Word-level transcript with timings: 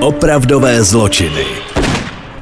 Opravdové 0.00 0.84
zločiny. 0.84 1.44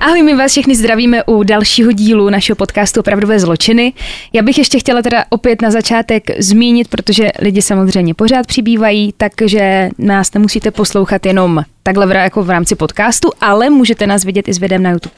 Ahoj, 0.01 0.23
my 0.23 0.35
vás 0.35 0.51
všechny 0.51 0.75
zdravíme 0.75 1.25
u 1.25 1.43
dalšího 1.43 1.93
dílu 1.93 2.31
našeho 2.31 2.57
podcastu 2.57 3.01
Opravdové 3.01 3.41
zločiny. 3.41 3.93
Já 4.33 4.43
bych 4.43 4.59
ještě 4.59 4.79
chtěla 4.79 5.03
teda 5.03 5.25
opět 5.29 5.63
na 5.63 5.71
začátek 5.71 6.23
zmínit, 6.39 6.89
protože 6.89 7.29
lidi 7.39 7.63
samozřejmě 7.63 8.15
pořád 8.15 8.47
přibývají, 8.47 9.15
takže 9.17 9.89
nás 9.99 10.35
nemusíte 10.35 10.71
poslouchat 10.71 11.27
jenom 11.27 11.65
takhle 11.83 12.07
v, 12.07 12.11
jako 12.11 12.43
v 12.43 12.51
rámci 12.51 12.75
podcastu, 12.75 13.31
ale 13.41 13.71
můžete 13.71 14.07
nás 14.07 14.25
vidět 14.25 14.49
i 14.49 14.53
s 14.53 14.59
videem 14.59 14.83
na 14.83 14.91
YouTube, 14.91 15.15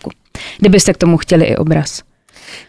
kdybyste 0.59 0.93
k 0.93 0.97
tomu 0.97 1.17
chtěli 1.17 1.45
i 1.45 1.57
obraz. 1.57 2.03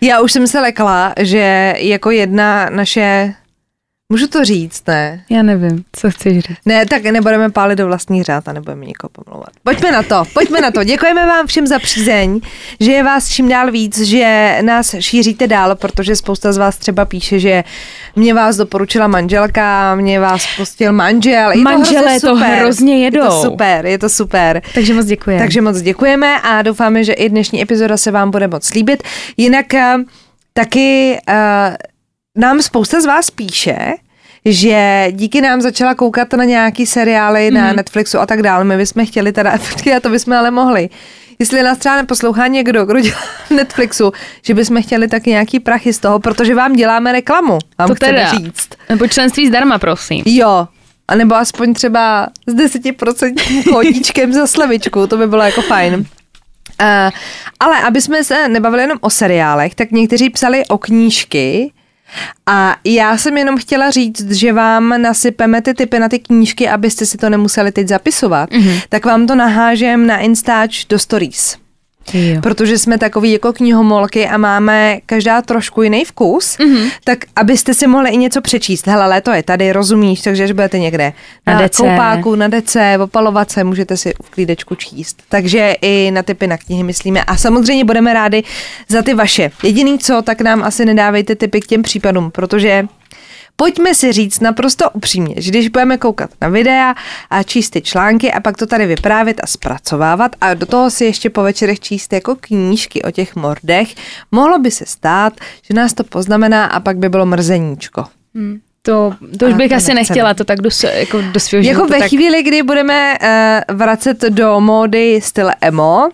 Já 0.01 0.21
už 0.21 0.31
jsem 0.31 0.47
se 0.47 0.59
lekla, 0.59 1.13
že 1.19 1.73
jako 1.77 2.11
jedna 2.11 2.69
naše 2.69 3.33
Můžu 4.13 4.27
to 4.27 4.45
říct, 4.45 4.87
ne? 4.87 5.23
Já 5.29 5.43
nevím, 5.43 5.83
co 5.91 6.11
chceš 6.11 6.39
říct. 6.39 6.57
Ne, 6.65 6.85
tak 6.85 7.03
nebudeme 7.03 7.49
pálit 7.49 7.75
do 7.75 7.85
vlastní 7.85 8.23
řád 8.23 8.47
a 8.47 8.53
nebudeme 8.53 8.85
nikoho 8.85 9.09
pomlouvat. 9.09 9.49
Pojďme 9.63 9.91
na 9.91 10.03
to, 10.03 10.23
pojďme 10.33 10.61
na 10.61 10.71
to. 10.71 10.83
Děkujeme 10.83 11.25
vám 11.25 11.47
všem 11.47 11.67
za 11.67 11.79
přízeň, 11.79 12.39
že 12.79 12.91
je 12.91 13.03
vás 13.03 13.29
čím 13.29 13.49
dál 13.49 13.71
víc, 13.71 14.01
že 14.01 14.57
nás 14.61 14.95
šíříte 14.99 15.47
dál, 15.47 15.75
protože 15.75 16.15
spousta 16.15 16.53
z 16.53 16.57
vás 16.57 16.77
třeba 16.77 17.05
píše, 17.05 17.39
že 17.39 17.63
mě 18.15 18.33
vás 18.33 18.57
doporučila 18.57 19.07
manželka, 19.07 19.95
mě 19.95 20.19
vás 20.19 20.47
pustil 20.57 20.93
manžel. 20.93 21.51
Je 21.51 21.61
Manželé 21.61 22.19
to, 22.19 22.27
to 22.27 22.35
hrozně 22.35 23.03
jedou. 23.03 23.23
Je 23.23 23.29
to 23.29 23.41
super, 23.41 23.85
je 23.85 23.97
to 23.97 24.09
super. 24.09 24.61
Takže 24.73 24.93
moc 24.93 25.05
děkujeme. 25.05 25.43
Takže 25.43 25.61
moc 25.61 25.81
děkujeme 25.81 26.41
a 26.41 26.61
doufáme, 26.61 27.03
že 27.03 27.13
i 27.13 27.29
dnešní 27.29 27.61
epizoda 27.61 27.97
se 27.97 28.11
vám 28.11 28.31
bude 28.31 28.47
moc 28.47 28.73
líbit. 28.73 29.03
Jinak 29.37 29.65
uh, 29.73 30.01
taky 30.53 31.17
uh, 31.29 31.75
nám 32.37 32.61
spousta 32.61 33.01
z 33.01 33.05
vás 33.05 33.29
píše, 33.29 33.77
že 34.45 35.07
díky 35.11 35.41
nám 35.41 35.61
začala 35.61 35.95
koukat 35.95 36.33
na 36.33 36.43
nějaký 36.43 36.85
seriály 36.85 37.51
mm. 37.51 37.57
na 37.57 37.67
mhm. 37.67 37.75
Netflixu 37.75 38.19
a 38.19 38.25
tak 38.25 38.41
dále. 38.41 38.63
My 38.63 38.77
bychom 38.77 39.05
chtěli 39.05 39.31
teda, 39.31 39.51
a 39.97 39.99
to 39.99 40.09
bychom 40.09 40.33
ale 40.33 40.51
mohli. 40.51 40.89
Jestli 41.39 41.63
nás 41.63 41.77
třeba 41.77 41.95
neposlouchá 41.95 42.47
někdo, 42.47 42.85
kdo 42.85 42.99
dělá 42.99 43.21
Netflixu, 43.49 44.11
že 44.41 44.53
bychom 44.53 44.81
chtěli 44.81 45.07
taky 45.07 45.29
nějaký 45.29 45.59
prachy 45.59 45.93
z 45.93 45.99
toho, 45.99 46.19
protože 46.19 46.55
vám 46.55 46.73
děláme 46.73 47.11
reklamu. 47.11 47.59
Vám 47.79 47.87
to 47.87 47.95
teda. 47.95 48.31
říct. 48.31 48.69
Nebo 48.89 49.07
členství 49.07 49.47
zdarma, 49.47 49.79
prosím. 49.79 50.23
Jo, 50.25 50.67
a 51.07 51.15
nebo 51.15 51.35
aspoň 51.35 51.73
třeba 51.73 52.27
s 52.47 52.55
10% 52.55 53.63
chodíčkem 53.73 54.33
za 54.33 54.47
slevičku, 54.47 55.07
to 55.07 55.17
by 55.17 55.27
bylo 55.27 55.41
jako 55.41 55.61
fajn. 55.61 55.93
Uh, 55.93 57.11
ale 57.59 57.81
aby 57.83 58.01
jsme 58.01 58.23
se 58.23 58.47
nebavili 58.47 58.83
jenom 58.83 58.97
o 59.01 59.09
seriálech, 59.09 59.75
tak 59.75 59.91
někteří 59.91 60.29
psali 60.29 60.65
o 60.67 60.77
knížky, 60.77 61.71
a 62.45 62.75
já 62.83 63.17
jsem 63.17 63.37
jenom 63.37 63.57
chtěla 63.57 63.91
říct, 63.91 64.31
že 64.31 64.53
vám 64.53 65.01
nasypeme 65.01 65.61
ty 65.61 65.73
typy 65.73 65.99
na 65.99 66.09
ty 66.09 66.19
knížky, 66.19 66.69
abyste 66.69 67.05
si 67.05 67.17
to 67.17 67.29
nemuseli 67.29 67.71
teď 67.71 67.87
zapisovat. 67.87 68.49
Mm-hmm. 68.49 68.81
Tak 68.89 69.05
vám 69.05 69.27
to 69.27 69.35
nahážem 69.35 70.07
na 70.07 70.17
Instač 70.17 70.85
do 70.85 70.99
stories. 70.99 71.62
Jo. 72.13 72.41
Protože 72.41 72.77
jsme 72.77 72.97
takový 72.97 73.31
jako 73.31 73.53
knihomolky 73.53 74.27
a 74.27 74.37
máme 74.37 74.97
každá 75.05 75.41
trošku 75.41 75.81
jiný 75.81 76.05
vkus, 76.05 76.57
mm-hmm. 76.57 76.91
tak 77.03 77.19
abyste 77.35 77.73
si 77.73 77.87
mohli 77.87 78.09
i 78.09 78.17
něco 78.17 78.41
přečíst. 78.41 78.87
Hele, 78.87 79.07
léto 79.07 79.31
je 79.31 79.43
tady, 79.43 79.71
rozumíš, 79.71 80.21
takže 80.21 80.43
až 80.43 80.51
budete 80.51 80.79
někde 80.79 81.13
na, 81.47 81.53
na 81.53 81.67
DC. 81.67 81.77
koupáku, 81.77 82.35
na 82.35 82.47
dece, 82.47 82.97
opalovat 83.03 83.51
se, 83.51 83.63
můžete 83.63 83.97
si 83.97 84.13
v 84.23 84.29
klídečku 84.29 84.75
číst. 84.75 85.23
Takže 85.29 85.75
i 85.81 86.11
na 86.11 86.23
typy 86.23 86.47
na 86.47 86.57
knihy 86.57 86.83
myslíme. 86.83 87.23
A 87.23 87.37
samozřejmě 87.37 87.85
budeme 87.85 88.13
rádi 88.13 88.43
za 88.89 89.01
ty 89.01 89.13
vaše. 89.13 89.51
Jediný 89.63 89.99
co, 89.99 90.21
tak 90.21 90.41
nám 90.41 90.63
asi 90.63 90.85
nedávejte 90.85 91.35
typy 91.35 91.61
k 91.61 91.67
těm 91.67 91.81
případům, 91.81 92.31
protože 92.31 92.87
Pojďme 93.55 93.95
si 93.95 94.11
říct 94.11 94.39
naprosto 94.39 94.89
upřímně, 94.89 95.35
že 95.37 95.51
když 95.51 95.67
budeme 95.67 95.97
koukat 95.97 96.29
na 96.41 96.49
videa 96.49 96.95
a 97.29 97.43
číst 97.43 97.69
ty 97.69 97.81
články 97.81 98.31
a 98.31 98.39
pak 98.39 98.57
to 98.57 98.67
tady 98.67 98.85
vyprávět 98.85 99.39
a 99.43 99.47
zpracovávat 99.47 100.35
a 100.41 100.53
do 100.53 100.65
toho 100.65 100.89
si 100.89 101.05
ještě 101.05 101.29
po 101.29 101.43
večerech 101.43 101.79
číst 101.79 102.13
jako 102.13 102.35
knížky 102.41 103.01
o 103.01 103.11
těch 103.11 103.35
mordech, 103.35 103.95
mohlo 104.31 104.59
by 104.59 104.71
se 104.71 104.85
stát, 104.85 105.33
že 105.61 105.73
nás 105.73 105.93
to 105.93 106.03
poznamená 106.03 106.65
a 106.65 106.79
pak 106.79 106.97
by 106.97 107.09
bylo 107.09 107.25
mrzeníčko. 107.25 108.05
Hmm. 108.35 108.59
To, 108.85 109.13
to 109.39 109.45
už 109.45 109.53
bych 109.53 109.69
to 109.69 109.75
asi 109.75 109.93
nechceme. 109.93 109.95
nechtěla 109.95 110.33
to 110.33 110.43
tak 110.43 110.61
do, 110.61 110.69
jako 110.93 111.21
do 111.21 111.39
svého 111.39 111.65
Jako 111.65 111.85
ve 111.85 111.99
tak... 111.99 112.09
chvíli, 112.09 112.43
kdy 112.43 112.63
budeme 112.63 113.17
uh, 113.69 113.75
vracet 113.75 114.21
do 114.21 114.59
módy 114.59 115.21
styl 115.23 115.49
emo, 115.61 116.09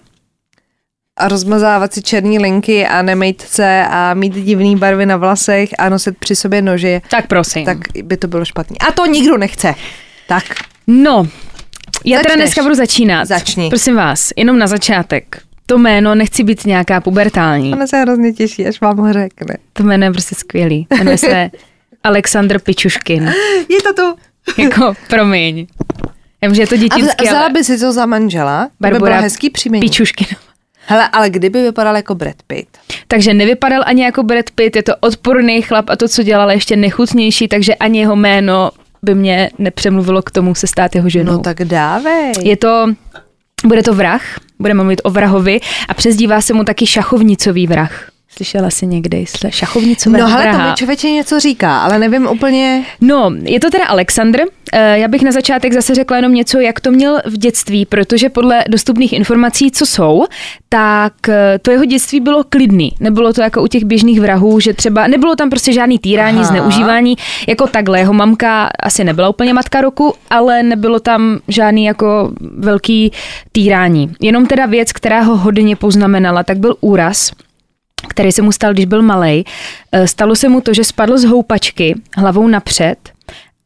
a 1.19 1.28
rozmazávat 1.28 1.94
si 1.94 2.02
černé 2.02 2.40
linky 2.40 2.88
a 2.88 3.02
nemejt 3.02 3.41
se 3.41 3.85
a 3.90 4.13
mít 4.13 4.34
divné 4.34 4.75
barvy 4.75 5.06
na 5.06 5.18
vlasech 5.18 5.69
a 5.80 5.90
nosit 5.90 6.18
při 6.18 6.35
sobě 6.35 6.62
noži. 6.62 7.02
Tak 7.09 7.28
prosím. 7.28 7.66
Tak 7.66 7.78
by 8.03 8.18
to 8.18 8.28
bylo 8.28 8.46
špatný. 8.46 8.78
A 8.80 8.91
to 8.91 9.06
nikdo 9.06 9.38
nechce. 9.38 9.75
Tak. 10.28 10.44
No, 10.88 11.28
já 12.06 12.18
Začneš. 12.18 12.31
teda 12.31 12.35
dneska 12.35 12.63
budu 12.63 12.75
začínat. 12.75 13.25
Začni. 13.28 13.69
Prosím 13.69 13.96
vás, 13.96 14.29
jenom 14.35 14.59
na 14.59 14.68
začátek. 14.68 15.41
To 15.66 15.78
jméno 15.78 16.16
nechci 16.16 16.44
být 16.44 16.66
nějaká 16.66 17.02
pubertální. 17.02 17.74
Ona 17.74 17.88
se 17.88 17.97
hrozně 17.97 18.34
těší, 18.34 18.68
až 18.68 18.81
vám 18.81 18.97
ho 18.97 19.13
řekne. 19.13 19.56
To 19.74 19.84
jméno 19.84 20.06
je 20.06 20.12
prostě 20.12 20.35
skvělý. 20.35 20.88
Jmenuje 20.97 21.18
se 21.18 21.50
Aleksandr 22.03 22.59
Pičuškin. 22.59 23.34
Je 23.69 23.81
to 23.81 23.94
tu. 23.94 24.18
jako, 24.62 24.94
promiň. 25.09 25.68
Já 26.41 26.50
vím, 26.50 26.56
že 26.56 26.62
je 26.62 26.68
to 26.68 26.78
dětinský, 26.78 27.28
A 27.28 27.29
vzala 27.29 27.41
ale... 27.46 27.50
by 27.53 27.63
si 27.63 27.79
to 27.79 27.91
za 27.94 28.06
manžela? 28.06 28.69
Barbara 28.79 29.00
by 29.00 29.09
bylo 29.12 29.22
hezký 29.22 29.50
příjmení. 29.50 29.81
Pičuškin. 29.81 30.28
Hele, 30.85 31.09
ale 31.12 31.29
kdyby 31.29 31.62
vypadal 31.63 31.95
jako 31.95 32.16
Brad 32.16 32.35
Pitt? 32.47 32.78
Takže 33.07 33.34
nevypadal 33.34 33.84
ani 33.85 34.03
jako 34.03 34.23
Brad 34.23 34.51
Pitt, 34.56 34.75
je 34.75 34.84
to 34.84 34.94
odporný 35.00 35.62
chlap 35.62 35.90
a 35.90 35.95
to, 35.95 36.07
co 36.07 36.23
dělal, 36.23 36.51
ještě 36.51 36.75
nechutnější, 36.75 37.47
takže 37.47 37.75
ani 37.75 38.00
jeho 38.00 38.16
jméno 38.16 38.72
by 39.03 39.16
mě 39.16 39.50
nepřemluvilo 39.57 40.22
k 40.22 40.31
tomu 40.31 40.56
se 40.56 40.67
stát 40.67 40.95
jeho 40.95 41.09
ženou. 41.09 41.31
No 41.31 41.40
tak 41.40 41.57
dávej. 41.63 42.34
Je 42.41 42.57
to, 42.57 42.85
bude 43.66 43.84
to 43.84 43.94
vrah, 43.94 44.22
budeme 44.59 44.84
mluvit 44.84 45.01
o 45.03 45.09
vrahovi 45.09 45.59
a 45.88 45.94
přezdívá 45.94 46.41
se 46.41 46.53
mu 46.53 46.63
taky 46.63 46.88
šachovnicový 46.88 47.67
vrah. 47.67 48.09
Slyšela 48.29 48.69
jsi 48.69 48.88
někdy 48.88 49.25
šachovnicové 49.50 50.19
No 50.19 50.34
ale 50.34 50.51
to 50.51 50.57
mi 50.57 50.73
člověče 50.75 51.09
něco 51.09 51.40
říká, 51.40 51.79
ale 51.79 52.00
nevím 52.00 52.28
úplně. 52.28 52.85
No, 53.01 53.31
je 53.44 53.59
to 53.59 53.69
teda 53.69 53.85
Alexandr. 53.85 54.40
Eh, 54.74 55.00
já 55.00 55.07
bych 55.07 55.22
na 55.22 55.31
začátek 55.31 55.74
zase 55.74 55.96
řekla 55.96 56.18
jenom 56.18 56.34
něco, 56.34 56.59
jak 56.59 56.80
to 56.80 56.91
měl 56.91 57.22
v 57.25 57.38
dětství, 57.38 57.85
protože 57.85 58.30
podle 58.30 58.63
dostupných 58.69 59.13
informací, 59.13 59.72
co 59.72 59.85
jsou, 59.85 60.25
tak 60.69 61.30
eh, 61.30 61.59
to 61.62 61.72
jeho 61.72 61.85
dětství 61.85 62.19
bylo 62.19 62.44
klidný. 62.44 62.91
Nebylo 63.00 63.34
to 63.34 63.41
jako 63.41 63.63
u 63.63 63.68
těch 63.68 63.84
běžných 63.84 64.22
vrahů, 64.22 64.59
že 64.59 64.74
třeba 64.74 65.08
nebylo 65.08 65.35
tam 65.35 65.50
prostě 65.50 65.74
žádný 65.74 66.00
týrání, 66.00 66.38
Aha. 66.38 66.47
zneužívání, 66.47 67.16
jako 67.47 67.68
takhle. 67.68 68.00
Jeho 68.00 68.13
mamka 68.13 68.69
asi 68.79 69.03
nebyla 69.03 69.29
úplně 69.29 69.53
matka 69.53 69.81
roku, 69.81 70.13
ale 70.29 70.63
nebylo 70.63 71.00
tam 71.00 71.40
žádný 71.47 71.85
jako 71.85 72.31
velký 72.58 73.12
týrání. 73.52 74.13
Jenom 74.22 74.46
teda 74.46 74.66
věc, 74.66 74.91
která 74.91 75.22
ho 75.22 75.38
hodně 75.38 75.75
poznamenala, 75.75 76.44
tak 76.44 76.58
byl 76.58 76.75
úraz 76.81 77.31
který 78.08 78.31
se 78.31 78.41
mu 78.41 78.52
stal, 78.52 78.74
když 78.74 78.85
byl 78.85 79.02
malý. 79.02 79.46
Eh, 79.91 80.08
stalo 80.08 80.35
se 80.35 80.50
mu 80.50 80.62
to, 80.62 80.74
že 80.74 80.84
spadl 80.84 81.18
z 81.18 81.24
houpačky 81.24 81.96
hlavou 82.18 82.47
napřed 82.47 82.97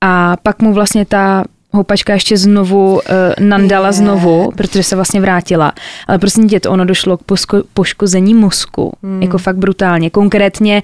a 0.06 0.38
pak 0.44 0.62
mu 0.62 0.74
vlastně 0.74 1.06
ta 1.06 1.44
houpačka 1.72 2.14
ještě 2.14 2.38
znovu 2.38 2.94
uh, 2.94 3.00
nandala 3.40 3.88
je. 3.88 3.94
znovu, 3.94 4.52
protože 4.56 4.84
se 4.84 4.96
vlastně 4.96 5.22
vrátila. 5.22 5.74
Ale 6.08 6.20
prostě 6.20 6.42
tě, 6.42 6.60
to 6.60 6.72
ono 6.72 6.86
došlo 6.86 7.18
k 7.18 7.22
posko- 7.22 7.64
poškození 7.74 8.34
mozku, 8.34 8.94
hmm. 9.04 9.22
jako 9.22 9.38
fakt 9.38 9.58
brutálně. 9.58 10.10
Konkrétně, 10.10 10.84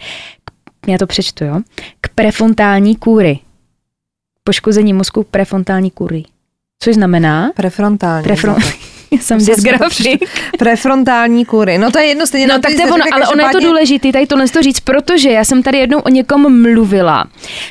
já 0.88 0.98
to 0.98 1.08
přečtu, 1.08 1.46
jo, 1.46 1.60
k 2.02 2.10
prefrontální 2.10 2.96
kůry. 2.96 3.40
Poškození 4.44 4.94
mozku 4.94 5.24
prefrontální 5.24 5.92
kůry. 5.92 6.24
Což 6.84 6.96
znamená? 6.96 7.52
Prefrontální. 7.56 8.28
Prefron- 8.28 8.74
jsem 9.22 9.38
dysgrafik. 9.38 10.30
Prefrontální 10.60 11.46
kůry. 11.46 11.78
No 11.78 11.92
to 11.92 12.00
je 12.00 12.06
jedno 12.06 12.28
stejně. 12.28 12.48
No 12.48 12.60
tak 12.60 12.74
to 12.76 12.82
je 12.82 12.92
ono, 12.92 13.04
ale 13.14 13.28
ono 13.28 13.44
je 13.44 13.50
to 13.52 13.60
důležité 13.60 14.12
tady 14.12 14.28
tohle 14.28 14.48
to 14.48 14.62
říct, 14.62 14.80
protože 14.80 15.30
já 15.30 15.44
jsem 15.44 15.64
tady 15.64 15.78
jednou 15.78 16.00
o 16.00 16.10
někom 16.10 16.62
mluvila. 16.62 17.26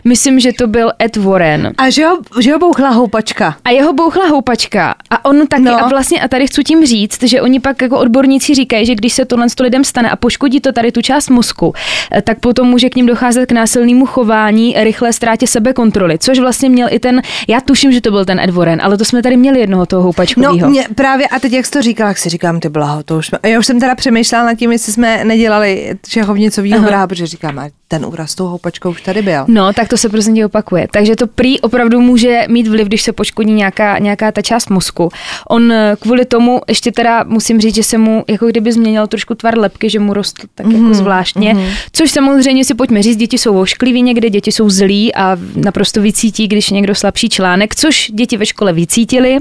Myslím, 0.05 0.41
že 0.41 0.53
to 0.53 0.67
byl 0.67 0.93
Ed 1.03 1.17
Warren. 1.17 1.73
A 1.79 1.91
že 1.91 2.07
ho, 2.07 2.19
že 2.41 2.53
ho 2.53 2.59
bouchla 2.59 2.91
houpačka. 2.91 3.57
A 3.65 3.71
jeho 3.71 3.93
bouchla 3.93 4.27
houpačka. 4.27 4.95
A 5.11 5.25
on 5.25 5.47
taky, 5.47 5.63
no. 5.63 5.85
a 5.85 5.89
vlastně, 5.89 6.21
a 6.21 6.29
tady 6.29 6.47
chci 6.47 6.65
tím 6.65 6.87
říct, 6.87 7.23
že 7.23 7.43
oni 7.43 7.61
pak 7.61 7.83
jako 7.83 7.99
odborníci 7.99 8.55
říkají, 8.55 8.87
že 8.87 8.95
když 8.95 9.13
se 9.13 9.25
tohle 9.25 9.47
to 9.55 9.63
lidem 9.63 9.85
stane 9.85 10.11
a 10.11 10.17
poškodí 10.17 10.61
to 10.61 10.73
tady 10.73 10.93
tu 10.93 11.03
část 11.03 11.31
mozku, 11.31 11.75
eh, 12.13 12.23
tak 12.23 12.41
potom 12.41 12.69
může 12.69 12.91
k 12.91 12.97
ním 12.97 13.07
docházet 13.07 13.47
k 13.47 13.53
násilnému 13.53 14.07
chování, 14.07 14.75
rychlé 14.79 15.13
ztrátě 15.13 15.47
sebekontroly, 15.47 16.19
což 16.19 16.39
vlastně 16.39 16.69
měl 16.69 16.89
i 16.91 16.99
ten, 16.99 17.23
já 17.49 17.61
tuším, 17.61 17.93
že 17.93 18.01
to 18.01 18.11
byl 18.11 18.25
ten 18.25 18.41
Ed 18.41 18.51
Warren, 18.51 18.81
ale 18.83 18.99
to 18.99 19.05
jsme 19.05 19.23
tady 19.23 19.37
měli 19.37 19.61
jednoho 19.61 19.87
toho 19.87 20.03
houpačkového. 20.03 20.57
No, 20.57 20.69
mě, 20.69 20.87
právě 20.95 21.28
a 21.31 21.39
teď 21.41 21.53
jak 21.53 21.67
jsi 21.67 21.73
to 21.73 21.83
říkala, 21.83 22.09
jak 22.09 22.19
si 22.19 22.29
říkám, 22.29 22.61
ty 22.61 22.69
blaho, 22.69 23.03
to 23.03 23.19
už 23.19 23.27
jsme, 23.27 23.39
já 23.47 23.59
už 23.59 23.67
jsem 23.67 23.81
teda 23.81 23.95
přemýšlela 23.95 24.45
nad 24.45 24.55
tím, 24.55 24.73
jestli 24.73 24.93
jsme 24.93 25.25
nedělali 25.25 25.97
šachovnicovýho 26.09 26.83
vraha, 26.83 27.07
protože 27.07 27.27
říkám, 27.27 27.59
a 27.59 27.69
ten 27.89 28.07
úraz 28.07 28.31
s 28.31 28.35
tou 28.35 28.47
houpačkou 28.47 28.91
už 28.91 29.03
tady 29.03 29.23
byl. 29.23 29.45
No, 29.49 29.73
tak 29.73 29.89
to 29.89 29.97
se 29.97 30.09
prostě 30.09 30.33
tě 30.33 30.47
opakuje. 30.47 30.89
Takže 30.91 31.17
to 31.17 31.27
prý 31.27 31.61
opravdu 31.61 32.01
může 32.01 32.45
mít 32.49 32.69
vliv, 32.69 32.87
když 32.87 33.03
se 33.03 33.13
poškodí 33.13 33.53
nějaká, 33.53 33.99
nějaká 33.99 34.33
ta 34.33 34.43
část 34.43 34.71
mozku. 34.71 35.09
On 35.49 35.73
eh, 35.73 35.97
kvůli 36.01 36.25
tomu, 36.25 36.61
ještě 36.69 36.93
teda 36.93 37.25
musím 37.25 37.61
říct, 37.61 37.75
že 37.75 37.83
se 37.83 37.99
mu 37.99 38.25
jako 38.29 38.47
kdyby 38.47 38.73
změnil 38.73 39.07
trošku 39.07 39.35
tvar 39.35 39.59
lepky, 39.59 39.91
že 39.91 39.99
mu 39.99 40.15
rostl 40.15 40.47
tak 40.55 40.67
mm-hmm. 40.67 40.83
jako 40.83 40.95
zvláštně, 40.95 41.55
mm-hmm. 41.55 41.73
což 41.93 42.11
samozřejmě 42.11 42.65
si 42.65 42.75
pojďme 42.75 43.03
říct, 43.03 43.17
děti 43.17 43.39
jsou 43.39 43.61
oškliví 43.61 44.03
někde, 44.03 44.31
děti 44.31 44.53
jsou 44.53 44.71
zlí 44.71 45.15
a 45.15 45.37
naprosto 45.57 46.03
vycítí, 46.03 46.49
když 46.49 46.71
je 46.71 46.75
někdo 46.75 46.95
slabší 46.95 47.29
článek, 47.29 47.75
což 47.75 48.11
děti 48.15 48.37
ve 48.37 48.47
škole 48.47 48.73
vycítili. 48.73 49.39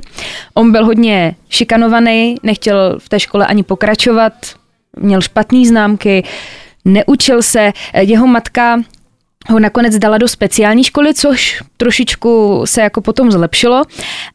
On 0.54 0.72
byl 0.72 0.86
hodně 0.86 1.36
šikanovaný, 1.50 2.36
nechtěl 2.44 3.00
v 3.00 3.10
té 3.10 3.20
škole 3.20 3.46
ani 3.46 3.64
pokračovat, 3.64 4.34
měl 5.00 5.22
špatné 5.22 5.66
známky, 5.66 6.24
neučil 6.86 7.42
se. 7.42 7.74
Jeho 7.94 8.28
matka 8.28 8.80
ho 9.50 9.60
nakonec 9.60 9.98
dala 9.98 10.18
do 10.18 10.28
speciální 10.28 10.84
školy, 10.84 11.14
což 11.14 11.64
trošičku 11.78 12.62
se 12.66 12.82
jako 12.82 13.02
potom 13.02 13.32
zlepšilo, 13.32 13.84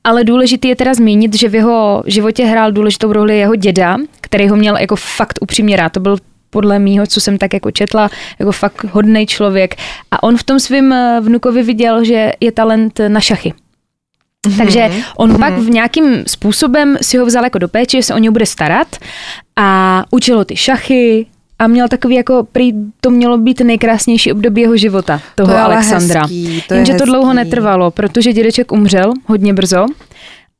ale 0.04 0.24
důležité 0.24 0.68
je 0.68 0.76
teda 0.76 0.94
zmínit, 0.94 1.34
že 1.34 1.48
v 1.48 1.54
jeho 1.54 2.02
životě 2.06 2.44
hrál 2.44 2.72
důležitou 2.72 3.12
roli 3.12 3.38
jeho 3.38 3.54
děda, 3.56 3.96
který 4.20 4.48
ho 4.48 4.56
měl 4.56 4.76
jako 4.76 4.96
fakt 4.96 5.38
upřímně 5.40 5.76
rád. 5.76 5.92
To 5.92 6.00
byl 6.00 6.16
podle 6.50 6.78
mýho, 6.78 7.06
co 7.06 7.20
jsem 7.20 7.38
tak 7.38 7.54
jako 7.54 7.70
četla, 7.70 8.10
jako 8.38 8.52
fakt 8.52 8.84
hodný 8.84 9.26
člověk. 9.26 9.74
A 10.10 10.22
on 10.22 10.36
v 10.36 10.42
tom 10.42 10.60
svém 10.60 10.94
vnukovi 11.20 11.62
viděl, 11.62 12.04
že 12.04 12.32
je 12.40 12.52
talent 12.52 13.00
na 13.08 13.20
šachy. 13.20 13.52
Mm-hmm. 14.46 14.58
Takže 14.58 14.90
on 15.16 15.32
mm-hmm. 15.32 15.38
pak 15.38 15.54
v 15.54 15.70
nějakým 15.70 16.24
způsobem 16.26 16.96
si 17.02 17.18
ho 17.18 17.26
vzal 17.26 17.44
jako 17.44 17.58
do 17.58 17.68
péče, 17.68 17.96
že 17.96 18.02
se 18.02 18.14
o 18.14 18.18
něj 18.18 18.30
bude 18.30 18.46
starat 18.46 18.96
a 19.56 20.04
učil 20.10 20.36
ho 20.36 20.44
ty 20.44 20.56
šachy, 20.56 21.26
a 21.58 21.66
měl 21.66 21.88
takový 21.88 22.14
jako, 22.14 22.46
prý 22.52 22.72
to 23.00 23.10
mělo 23.10 23.38
být 23.38 23.60
nejkrásnější 23.60 24.32
období 24.32 24.60
jeho 24.60 24.76
života, 24.76 25.20
toho 25.34 25.52
to 25.52 25.58
Alexandra. 25.58 26.20
Hezký, 26.20 26.62
to 26.68 26.74
Jenže 26.74 26.94
to 26.94 27.04
dlouho 27.04 27.34
netrvalo, 27.34 27.90
protože 27.90 28.32
dědeček 28.32 28.72
umřel 28.72 29.12
hodně 29.26 29.54
brzo 29.54 29.86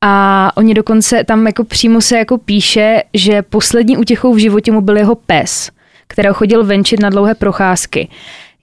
a 0.01 0.51
oni 0.57 0.73
dokonce 0.73 1.23
tam 1.23 1.45
jako 1.47 1.63
přímo 1.63 2.01
se 2.01 2.17
jako 2.17 2.37
píše, 2.37 3.03
že 3.13 3.41
poslední 3.41 3.97
útěchou 3.97 4.33
v 4.33 4.37
životě 4.37 4.71
mu 4.71 4.81
byl 4.81 4.97
jeho 4.97 5.15
pes, 5.15 5.71
kterého 6.07 6.33
chodil 6.33 6.63
venčit 6.63 6.99
na 6.99 7.09
dlouhé 7.09 7.35
procházky. 7.35 8.07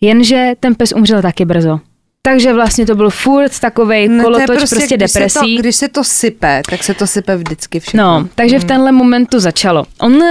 Jenže 0.00 0.52
ten 0.60 0.74
pes 0.74 0.92
umřel 0.92 1.22
taky 1.22 1.44
brzo. 1.44 1.80
Takže 2.22 2.52
vlastně 2.52 2.86
to 2.86 2.94
byl 2.94 3.10
furt 3.10 3.60
takový 3.60 4.08
no, 4.08 4.24
kolotoč 4.24 4.46
prostě, 4.46 4.76
prostě 4.76 4.96
když 4.96 5.12
depresí. 5.12 5.32
Se 5.32 5.40
to, 5.40 5.60
když 5.60 5.76
se 5.76 5.88
to 5.88 6.04
sype, 6.04 6.62
tak 6.70 6.84
se 6.84 6.94
to 6.94 7.06
sype 7.06 7.36
vždycky 7.36 7.80
všechno. 7.80 8.04
No, 8.04 8.28
takže 8.34 8.56
hmm. 8.56 8.64
v 8.64 8.68
tenhle 8.68 8.92
momentu 8.92 9.40
začalo. 9.40 9.84
On 10.00 10.14
uh, 10.14 10.30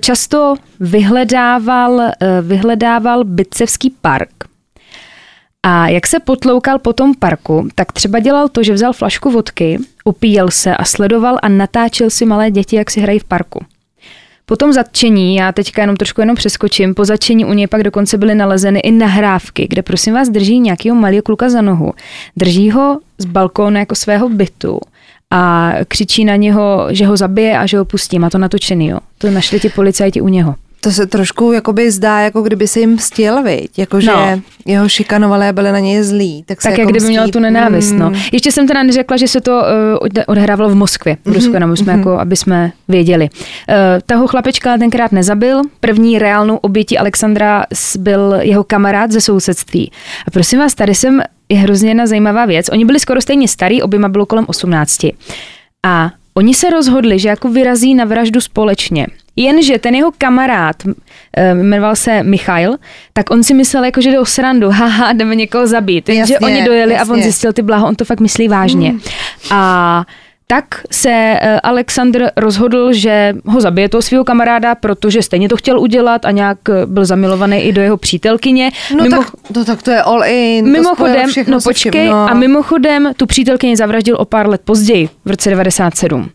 často 0.00 0.54
vyhledával, 0.80 1.92
uh, 1.92 2.10
vyhledával 2.42 3.24
Bycevský 3.24 3.90
park. 4.00 4.30
A 5.62 5.88
jak 5.88 6.06
se 6.06 6.20
potloukal 6.20 6.78
po 6.78 6.92
tom 6.92 7.14
parku, 7.14 7.68
tak 7.74 7.92
třeba 7.92 8.18
dělal 8.18 8.48
to, 8.48 8.62
že 8.62 8.72
vzal 8.72 8.92
flašku 8.92 9.30
vodky, 9.30 9.78
upíjel 10.04 10.50
se 10.50 10.76
a 10.76 10.84
sledoval 10.84 11.38
a 11.42 11.48
natáčel 11.48 12.10
si 12.10 12.26
malé 12.26 12.50
děti, 12.50 12.76
jak 12.76 12.90
si 12.90 13.00
hrají 13.00 13.18
v 13.18 13.24
parku. 13.24 13.64
Po 14.48 14.56
tom 14.56 14.72
zatčení, 14.72 15.36
já 15.36 15.52
teďka 15.52 15.82
jenom 15.82 15.96
trošku 15.96 16.20
jenom 16.20 16.36
přeskočím, 16.36 16.94
po 16.94 17.04
zatčení 17.04 17.44
u 17.44 17.52
něj 17.52 17.66
pak 17.66 17.82
dokonce 17.82 18.18
byly 18.18 18.34
nalezeny 18.34 18.80
i 18.80 18.90
nahrávky, 18.90 19.66
kde 19.70 19.82
prosím 19.82 20.14
vás 20.14 20.28
drží 20.28 20.60
nějakého 20.60 20.96
malého 20.96 21.22
kluka 21.22 21.50
za 21.50 21.62
nohu. 21.62 21.92
Drží 22.36 22.70
ho 22.70 23.00
z 23.18 23.24
balkónu 23.24 23.78
jako 23.78 23.94
svého 23.94 24.28
bytu 24.28 24.80
a 25.30 25.72
křičí 25.88 26.24
na 26.24 26.36
něho, 26.36 26.86
že 26.90 27.06
ho 27.06 27.16
zabije 27.16 27.58
a 27.58 27.66
že 27.66 27.78
ho 27.78 27.84
pustí. 27.84 28.18
Má 28.18 28.30
to 28.30 28.38
natočený, 28.38 28.86
jo. 28.86 28.98
To 29.18 29.30
našli 29.30 29.60
ti 29.60 29.68
policajti 29.68 30.20
u 30.20 30.28
něho. 30.28 30.54
To 30.80 30.90
se 30.90 31.06
trošku 31.06 31.52
jakoby 31.52 31.90
zdá, 31.90 32.20
jako 32.20 32.42
kdyby 32.42 32.68
se 32.68 32.80
jim 32.80 32.90
mstil, 32.90 33.42
viď? 33.42 33.78
Jako, 33.78 34.00
že 34.00 34.10
no. 34.10 34.40
jeho 34.66 34.88
šikanovali 34.88 35.48
a 35.48 35.52
byli 35.52 35.72
na 35.72 35.78
něj 35.78 36.02
zlí. 36.02 36.44
Tak, 36.46 36.62
tak 36.62 36.70
jako 36.70 36.80
jak 36.80 36.88
kdyby 36.88 37.04
mstí. 37.04 37.10
měl 37.10 37.28
tu 37.28 37.40
nenávist, 37.40 37.92
no. 37.92 38.06
Hmm. 38.06 38.20
Ještě 38.32 38.52
jsem 38.52 38.66
teda 38.66 38.82
neřekla, 38.82 39.16
že 39.16 39.28
se 39.28 39.40
to 39.40 39.62
uh, 40.00 40.08
odehrávalo 40.26 40.70
v 40.70 40.74
Moskvě, 40.74 41.16
v 41.24 41.32
Rusku, 41.32 41.52
mm-hmm. 41.52 41.76
jsme 41.76 41.92
mm-hmm. 41.92 41.98
jako, 41.98 42.18
aby 42.18 42.36
jsme 42.36 42.72
věděli. 42.88 43.28
Uh, 43.32 43.74
toho 44.06 44.26
chlapečka 44.26 44.78
tenkrát 44.78 45.12
nezabil. 45.12 45.62
První 45.80 46.18
reálnou 46.18 46.56
obětí 46.56 46.98
Alexandra 46.98 47.64
byl 47.98 48.34
jeho 48.40 48.64
kamarád 48.64 49.10
ze 49.12 49.20
sousedství. 49.20 49.92
A 50.26 50.30
prosím 50.30 50.58
vás, 50.58 50.74
tady 50.74 50.94
jsem 50.94 51.22
je 51.48 51.58
hrozně 51.58 51.90
jedna 51.90 52.06
zajímavá 52.06 52.46
věc. 52.46 52.68
Oni 52.72 52.84
byli 52.84 53.00
skoro 53.00 53.20
stejně 53.20 53.48
starí, 53.48 53.82
oběma 53.82 54.08
bylo 54.08 54.26
kolem 54.26 54.44
18. 54.48 54.98
A 55.86 56.10
oni 56.34 56.54
se 56.54 56.70
rozhodli, 56.70 57.18
že 57.18 57.28
jako 57.28 57.48
vyrazí 57.48 57.94
na 57.94 58.04
vraždu 58.04 58.40
společně. 58.40 59.06
Jenže 59.38 59.78
ten 59.78 59.94
jeho 59.94 60.12
kamarád, 60.18 60.76
eh, 61.36 61.54
jmenoval 61.54 61.96
se 61.96 62.22
Michail, 62.22 62.76
tak 63.12 63.30
on 63.30 63.42
si 63.42 63.54
myslel, 63.54 63.84
jako, 63.84 64.00
že 64.00 64.10
jde 64.10 64.20
o 64.20 64.24
srandu, 64.24 64.70
haha, 64.70 65.12
jdeme 65.12 65.34
někoho 65.34 65.66
zabít. 65.66 66.08
Jenže 66.08 66.38
oni 66.38 66.64
dojeli 66.64 66.92
jasně. 66.92 67.12
a 67.12 67.14
on 67.14 67.22
zjistil, 67.22 67.52
ty 67.52 67.62
blaho, 67.62 67.88
on 67.88 67.94
to 67.94 68.04
fakt 68.04 68.20
myslí 68.20 68.48
vážně. 68.48 68.90
Hmm. 68.90 69.00
A 69.50 70.04
tak 70.50 70.64
se 70.90 71.10
eh, 71.10 71.60
Alexandr 71.60 72.30
rozhodl, 72.36 72.92
že 72.92 73.34
ho 73.44 73.60
zabije 73.60 73.88
toho 73.88 74.02
svého 74.02 74.24
kamaráda, 74.24 74.74
protože 74.74 75.22
stejně 75.22 75.48
to 75.48 75.56
chtěl 75.56 75.80
udělat 75.80 76.24
a 76.24 76.30
nějak 76.30 76.58
eh, 76.68 76.86
byl 76.86 77.04
zamilovaný 77.04 77.58
i 77.58 77.72
do 77.72 77.82
jeho 77.82 77.96
přítelkyně. 77.96 78.70
No, 78.96 79.02
Mimo... 79.02 79.16
tak, 79.16 79.30
no 79.56 79.64
tak 79.64 79.82
to 79.82 79.90
je 79.90 80.02
all 80.02 80.24
in. 80.24 80.70
Mimochodem, 80.70 81.30
no 81.46 81.60
počkej, 81.60 82.08
no. 82.08 82.30
a 82.30 82.34
mimochodem 82.34 83.12
tu 83.16 83.26
přítelkyni 83.26 83.76
zavraždil 83.76 84.16
o 84.18 84.24
pár 84.24 84.48
let 84.48 84.60
později, 84.64 85.08
v 85.24 85.30
roce 85.30 85.50
97. 85.50 86.30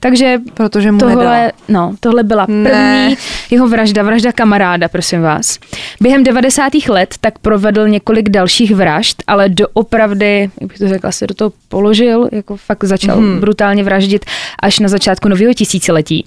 Takže 0.00 0.38
Protože 0.54 0.92
mu 0.92 0.98
tohle, 0.98 1.52
no, 1.68 1.94
tohle 2.00 2.22
byla 2.22 2.46
první 2.46 2.64
ne. 2.64 3.14
jeho 3.50 3.68
vražda, 3.68 4.02
vražda 4.02 4.32
kamaráda, 4.32 4.88
prosím 4.88 5.22
vás. 5.22 5.58
Během 6.00 6.24
90. 6.24 6.72
let 6.88 7.14
tak 7.20 7.38
provedl 7.38 7.88
několik 7.88 8.28
dalších 8.28 8.74
vražd, 8.74 9.22
ale 9.26 9.48
doopravdy, 9.48 10.50
jak 10.60 10.68
bych 10.68 10.78
to 10.78 10.88
řekla, 10.88 11.12
se 11.12 11.26
do 11.26 11.34
toho 11.34 11.52
položil, 11.68 12.28
jako 12.32 12.56
fakt 12.56 12.84
začal 12.84 13.16
hmm. 13.16 13.40
brutálně 13.40 13.84
vraždit 13.84 14.24
až 14.62 14.78
na 14.78 14.88
začátku 14.88 15.28
nového 15.28 15.54
tisíciletí. 15.54 16.26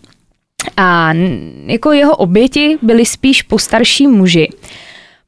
A 0.78 1.14
jako 1.66 1.92
jeho 1.92 2.16
oběti 2.16 2.78
byly 2.82 3.06
spíš 3.06 3.42
postarší 3.42 4.08
muži, 4.08 4.50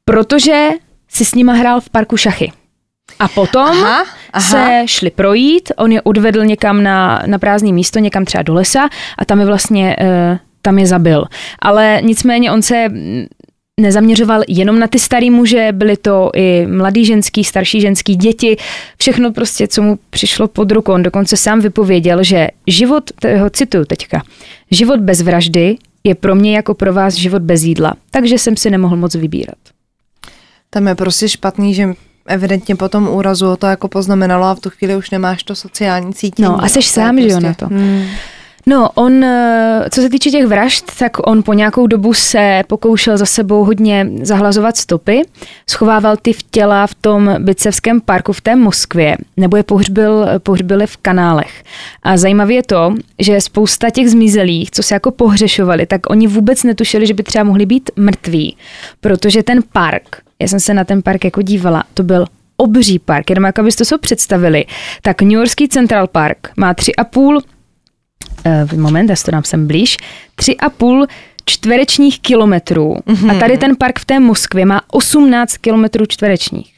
protože 0.04 0.68
si 1.08 1.24
s 1.24 1.34
nima 1.34 1.52
hrál 1.52 1.80
v 1.80 1.90
parku 1.90 2.16
šachy. 2.16 2.52
A 3.18 3.28
potom 3.28 3.68
aha, 3.68 4.04
aha. 4.32 4.40
se 4.50 4.82
šli 4.86 5.10
projít, 5.10 5.72
on 5.76 5.92
je 5.92 6.02
odvedl 6.02 6.44
někam 6.44 6.82
na, 6.82 7.22
na 7.26 7.38
prázdné 7.38 7.72
místo, 7.72 7.98
někam 7.98 8.24
třeba 8.24 8.42
do 8.42 8.54
lesa 8.54 8.88
a 9.18 9.24
tam 9.24 9.40
je 9.40 9.46
vlastně, 9.46 9.96
uh, 10.00 10.38
tam 10.62 10.78
je 10.78 10.86
zabil. 10.86 11.24
Ale 11.58 12.00
nicméně 12.04 12.52
on 12.52 12.62
se 12.62 12.88
nezaměřoval 13.80 14.42
jenom 14.48 14.78
na 14.78 14.86
ty 14.86 14.98
starý 14.98 15.30
muže, 15.30 15.68
byly 15.72 15.96
to 15.96 16.30
i 16.34 16.66
mladý 16.66 17.04
ženský, 17.04 17.44
starší 17.44 17.80
ženský, 17.80 18.16
děti, 18.16 18.56
všechno 18.98 19.32
prostě, 19.32 19.68
co 19.68 19.82
mu 19.82 19.98
přišlo 20.10 20.48
pod 20.48 20.72
rukou. 20.72 20.92
On 20.92 21.02
dokonce 21.02 21.36
sám 21.36 21.60
vypověděl, 21.60 22.24
že 22.24 22.48
život, 22.66 23.10
ho 23.38 23.50
cituju 23.50 23.84
teďka, 23.84 24.22
život 24.70 25.00
bez 25.00 25.22
vraždy 25.22 25.76
je 26.04 26.14
pro 26.14 26.34
mě 26.34 26.56
jako 26.56 26.74
pro 26.74 26.92
vás 26.92 27.14
život 27.14 27.42
bez 27.42 27.62
jídla, 27.62 27.94
takže 28.10 28.38
jsem 28.38 28.56
si 28.56 28.70
nemohl 28.70 28.96
moc 28.96 29.14
vybírat. 29.14 29.58
Tam 30.70 30.86
je 30.86 30.94
prostě 30.94 31.28
špatný, 31.28 31.74
že 31.74 31.88
evidentně 32.26 32.76
po 32.76 32.88
tom 32.88 33.08
úrazu 33.08 33.56
to 33.56 33.66
jako 33.66 33.88
poznamenalo 33.88 34.46
a 34.46 34.54
v 34.54 34.60
tu 34.60 34.70
chvíli 34.70 34.96
už 34.96 35.10
nemáš 35.10 35.42
to 35.42 35.54
sociální 35.54 36.14
cítění. 36.14 36.48
No 36.48 36.64
a 36.64 36.68
jsi 36.68 36.82
sám, 36.82 37.16
prostě, 37.16 37.28
že 37.28 37.34
jo, 37.34 37.40
na 37.40 37.54
to. 37.54 37.66
Hmm. 37.66 38.06
No, 38.68 38.90
on, 38.94 39.24
eh, 39.24 39.84
co 39.90 40.00
se 40.00 40.10
týče 40.10 40.30
těch 40.30 40.46
vražd, 40.46 40.92
tak 40.98 41.28
on 41.28 41.42
po 41.42 41.52
nějakou 41.52 41.86
dobu 41.86 42.14
se 42.14 42.62
pokoušel 42.66 43.18
za 43.18 43.26
sebou 43.26 43.64
hodně 43.64 44.10
zahlazovat 44.22 44.76
stopy, 44.76 45.22
schovával 45.70 46.16
ty 46.16 46.32
v 46.32 46.42
těla 46.42 46.86
v 46.86 46.94
tom 46.94 47.34
Bicevském 47.38 48.00
parku 48.00 48.32
v 48.32 48.40
té 48.40 48.56
Moskvě, 48.56 49.16
nebo 49.36 49.56
je 49.56 49.62
pohřbil, 49.62 50.26
pohřbili 50.38 50.86
v 50.86 50.96
kanálech. 50.96 51.64
A 52.02 52.16
zajímavé 52.16 52.54
je 52.54 52.62
to, 52.62 52.94
že 53.18 53.40
spousta 53.40 53.90
těch 53.90 54.10
zmizelých, 54.10 54.70
co 54.70 54.82
se 54.82 54.94
jako 54.94 55.10
pohřešovali, 55.10 55.86
tak 55.86 56.10
oni 56.10 56.26
vůbec 56.26 56.62
netušili, 56.62 57.06
že 57.06 57.14
by 57.14 57.22
třeba 57.22 57.44
mohli 57.44 57.66
být 57.66 57.90
mrtví, 57.96 58.56
protože 59.00 59.42
ten 59.42 59.60
park 59.72 60.16
já 60.40 60.48
jsem 60.48 60.60
se 60.60 60.74
na 60.74 60.84
ten 60.84 61.02
park 61.02 61.24
jako 61.24 61.42
dívala, 61.42 61.84
to 61.94 62.02
byl 62.02 62.26
obří 62.56 62.98
park, 62.98 63.30
jenom 63.30 63.44
jako 63.44 63.60
abyste 63.60 63.84
to 63.84 63.98
představili, 63.98 64.64
tak 65.02 65.22
New 65.22 65.32
Yorkský 65.32 65.68
Central 65.68 66.06
Park 66.06 66.50
má 66.56 66.74
tři 66.74 66.96
a 66.96 67.04
půl, 67.04 67.36
uh, 67.36 67.42
moment, 68.76 69.10
já 69.10 69.16
to 69.24 69.30
dám 69.30 69.44
sem 69.44 69.66
blíž, 69.66 69.96
tři 70.34 70.56
a 70.56 70.70
půl 70.70 71.06
čtverečních 71.44 72.20
kilometrů 72.20 72.94
mm-hmm. 72.94 73.30
a 73.30 73.32
mhm. 73.32 73.40
tady 73.40 73.58
ten 73.58 73.76
park 73.76 73.98
v 73.98 74.04
té 74.04 74.20
Moskvě 74.20 74.66
má 74.66 74.82
18 74.90 75.56
kilometrů 75.56 76.06
čtverečních. 76.06 76.75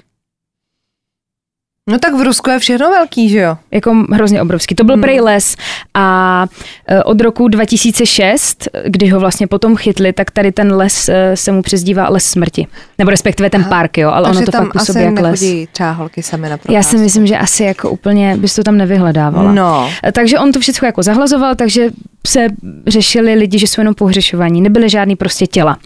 No 1.88 1.98
tak 1.98 2.14
v 2.14 2.22
Rusku 2.22 2.50
je 2.50 2.58
všechno 2.58 2.90
velký, 2.90 3.28
že 3.28 3.38
jo? 3.38 3.56
Jako 3.70 4.04
hrozně 4.12 4.42
obrovský. 4.42 4.74
To 4.74 4.84
byl 4.84 4.94
hmm. 4.94 5.02
prej 5.02 5.20
les 5.20 5.56
a 5.94 6.46
e, 6.88 7.02
od 7.02 7.20
roku 7.20 7.48
2006, 7.48 8.68
kdy 8.86 9.08
ho 9.08 9.20
vlastně 9.20 9.46
potom 9.46 9.76
chytli, 9.76 10.12
tak 10.12 10.30
tady 10.30 10.52
ten 10.52 10.74
les 10.74 11.08
e, 11.08 11.36
se 11.36 11.52
mu 11.52 11.62
přezdívá 11.62 12.08
les 12.08 12.24
smrti. 12.24 12.66
Nebo 12.98 13.10
respektive 13.10 13.50
ten 13.50 13.60
Aha. 13.60 13.70
park, 13.70 13.98
jo, 13.98 14.10
ale 14.10 14.24
Takže 14.24 14.38
ono 14.38 14.46
to 14.46 14.52
fakt 14.52 14.72
působí 14.72 15.04
jak 15.04 15.20
les. 15.20 15.44
třeba 15.72 15.90
holky 15.90 16.22
sami 16.22 16.48
na 16.48 16.58
Já 16.68 16.82
si 16.82 16.98
myslím, 16.98 17.26
že 17.26 17.36
asi 17.36 17.64
jako 17.64 17.90
úplně 17.90 18.36
bys 18.36 18.54
to 18.54 18.62
tam 18.62 18.76
nevyhledával. 18.76 19.54
No. 19.54 19.90
E, 20.06 20.12
takže 20.12 20.38
on 20.38 20.52
to 20.52 20.60
všechno 20.60 20.86
jako 20.86 21.02
zahlazoval, 21.02 21.54
takže 21.54 21.90
se 22.26 22.46
řešili 22.86 23.34
lidi, 23.34 23.58
že 23.58 23.66
jsou 23.66 23.80
jenom 23.80 23.94
pohřešovaní, 23.94 24.60
nebyly 24.60 24.88
žádný 24.88 25.16
prostě 25.16 25.46
těla. 25.46 25.76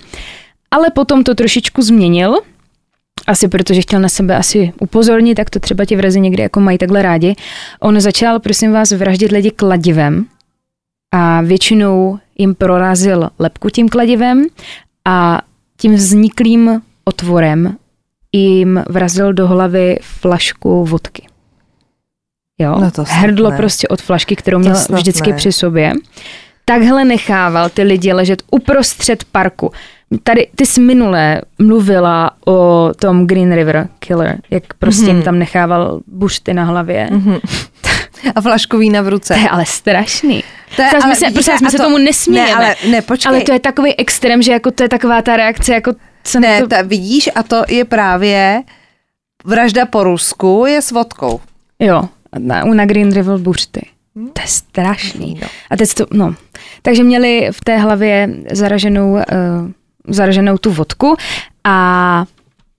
Ale 0.71 0.91
potom 0.91 1.25
to 1.25 1.35
trošičku 1.35 1.83
změnil, 1.83 2.35
asi 3.27 3.49
protože 3.49 3.81
chtěl 3.81 4.01
na 4.01 4.09
sebe 4.09 4.37
asi 4.37 4.73
upozornit, 4.81 5.35
tak 5.35 5.51
to 5.51 5.59
třeba 5.59 5.85
ti 5.85 5.97
vrazy 5.97 6.21
někdy 6.21 6.43
jako 6.43 6.61
mají 6.61 6.79
takhle 6.79 7.03
rádi. 7.03 7.35
On 7.81 8.01
začal, 8.01 8.41
prosím 8.41 8.73
vás, 8.73 8.91
vraždit 8.91 9.33
lidi 9.33 9.51
kladivem 9.51 10.25
a 11.15 11.43
většinou 11.43 12.19
jim 12.39 12.55
prorazil 12.55 13.31
lepku 13.39 13.71
tím 13.71 13.89
kladivem 13.89 14.45
a 15.05 15.43
tím 15.77 15.95
vzniklým 15.95 16.83
otvorem 17.05 17.77
jim 18.33 18.85
vrazil 18.89 19.33
do 19.33 19.49
hlavy 19.49 19.99
flašku 20.03 20.85
vodky. 20.85 21.27
Jo? 22.59 22.81
No 22.81 22.91
to 22.91 23.05
Hrdlo 23.09 23.51
ne. 23.51 23.57
prostě 23.57 23.89
od 23.89 24.03
flašky, 24.03 24.37
kterou 24.37 24.59
měl 24.59 24.75
vždycky 24.89 25.31
ne. 25.31 25.37
při 25.37 25.53
sobě. 25.53 25.93
Takhle 26.65 27.05
nechával 27.05 27.69
ty 27.69 27.83
lidi 27.83 28.13
ležet 28.13 28.43
uprostřed 28.51 29.25
parku. 29.25 29.73
Tady 30.23 30.49
ty 30.57 30.67
jsi 30.67 30.81
minule 30.81 31.41
mluvila 31.59 32.31
o 32.47 32.91
tom 33.01 33.27
Green 33.27 33.53
River 33.53 33.89
Killer, 33.99 34.39
jak 34.51 34.75
prostě 34.79 35.03
Mhm. 35.07 35.15
jim 35.17 35.23
tam 35.23 35.39
nechával 35.39 36.01
bušty 36.07 36.55
na 36.55 36.65
hlavě. 36.65 37.11
A 38.35 38.41
flašku 38.41 38.79
vína 38.79 39.03
v 39.03 39.09
ruce. 39.09 39.35
To 39.35 39.41
je 39.41 39.49
ale 39.49 39.67
strašný. 39.67 40.45
To 40.77 40.83
je, 40.83 40.89
ale 40.91 41.07
my 41.09 41.17
se, 41.17 41.27
vidíte, 41.27 41.45
prosím, 41.45 41.65
my 41.67 41.71
se 41.71 41.77
to- 41.77 41.83
tomu 41.83 41.99
nesmějeme. 41.99 42.51
Ne, 42.51 42.55
ale 42.57 42.75
ne, 42.91 43.03
počkej. 43.03 43.31
ale 43.33 43.41
to 43.41 43.53
je 43.53 43.59
takový 43.61 43.95
extrém, 43.99 44.43
že 44.43 44.53
jako 44.53 44.71
to 44.71 44.83
je 44.83 44.89
taková 44.89 45.23
ta 45.23 45.37
reakce, 45.37 45.75
jako 45.75 45.93
co 46.25 46.41
Ne, 46.41 46.61
to... 46.61 46.67
ta, 46.69 46.83
vidíš, 46.83 47.31
a 47.35 47.43
to 47.43 47.63
je 47.69 47.85
právě 47.85 48.63
vražda 49.45 49.87
po 49.87 50.05
Rusku 50.05 50.65
je 50.69 50.83
s 50.83 50.91
vodkou. 50.91 51.41
Jo, 51.79 52.03
na, 52.39 52.65
na 52.65 52.87
Green 52.87 53.13
River 53.13 53.39
bušty. 53.39 53.81
To 54.33 54.43
je 54.43 54.49
strašný. 54.49 55.39
No. 55.43 55.49
A 55.71 55.77
teď 55.77 55.95
to, 55.95 56.07
no. 56.13 56.35
Takže 56.83 57.03
měli 57.05 57.49
v 57.53 57.61
té 57.65 57.77
hlavě 57.77 58.29
zaraženou, 58.53 59.13
uh, 59.13 59.21
zaraženou 60.09 60.59
tu 60.59 60.71
vodku 60.71 61.17
a 61.65 62.25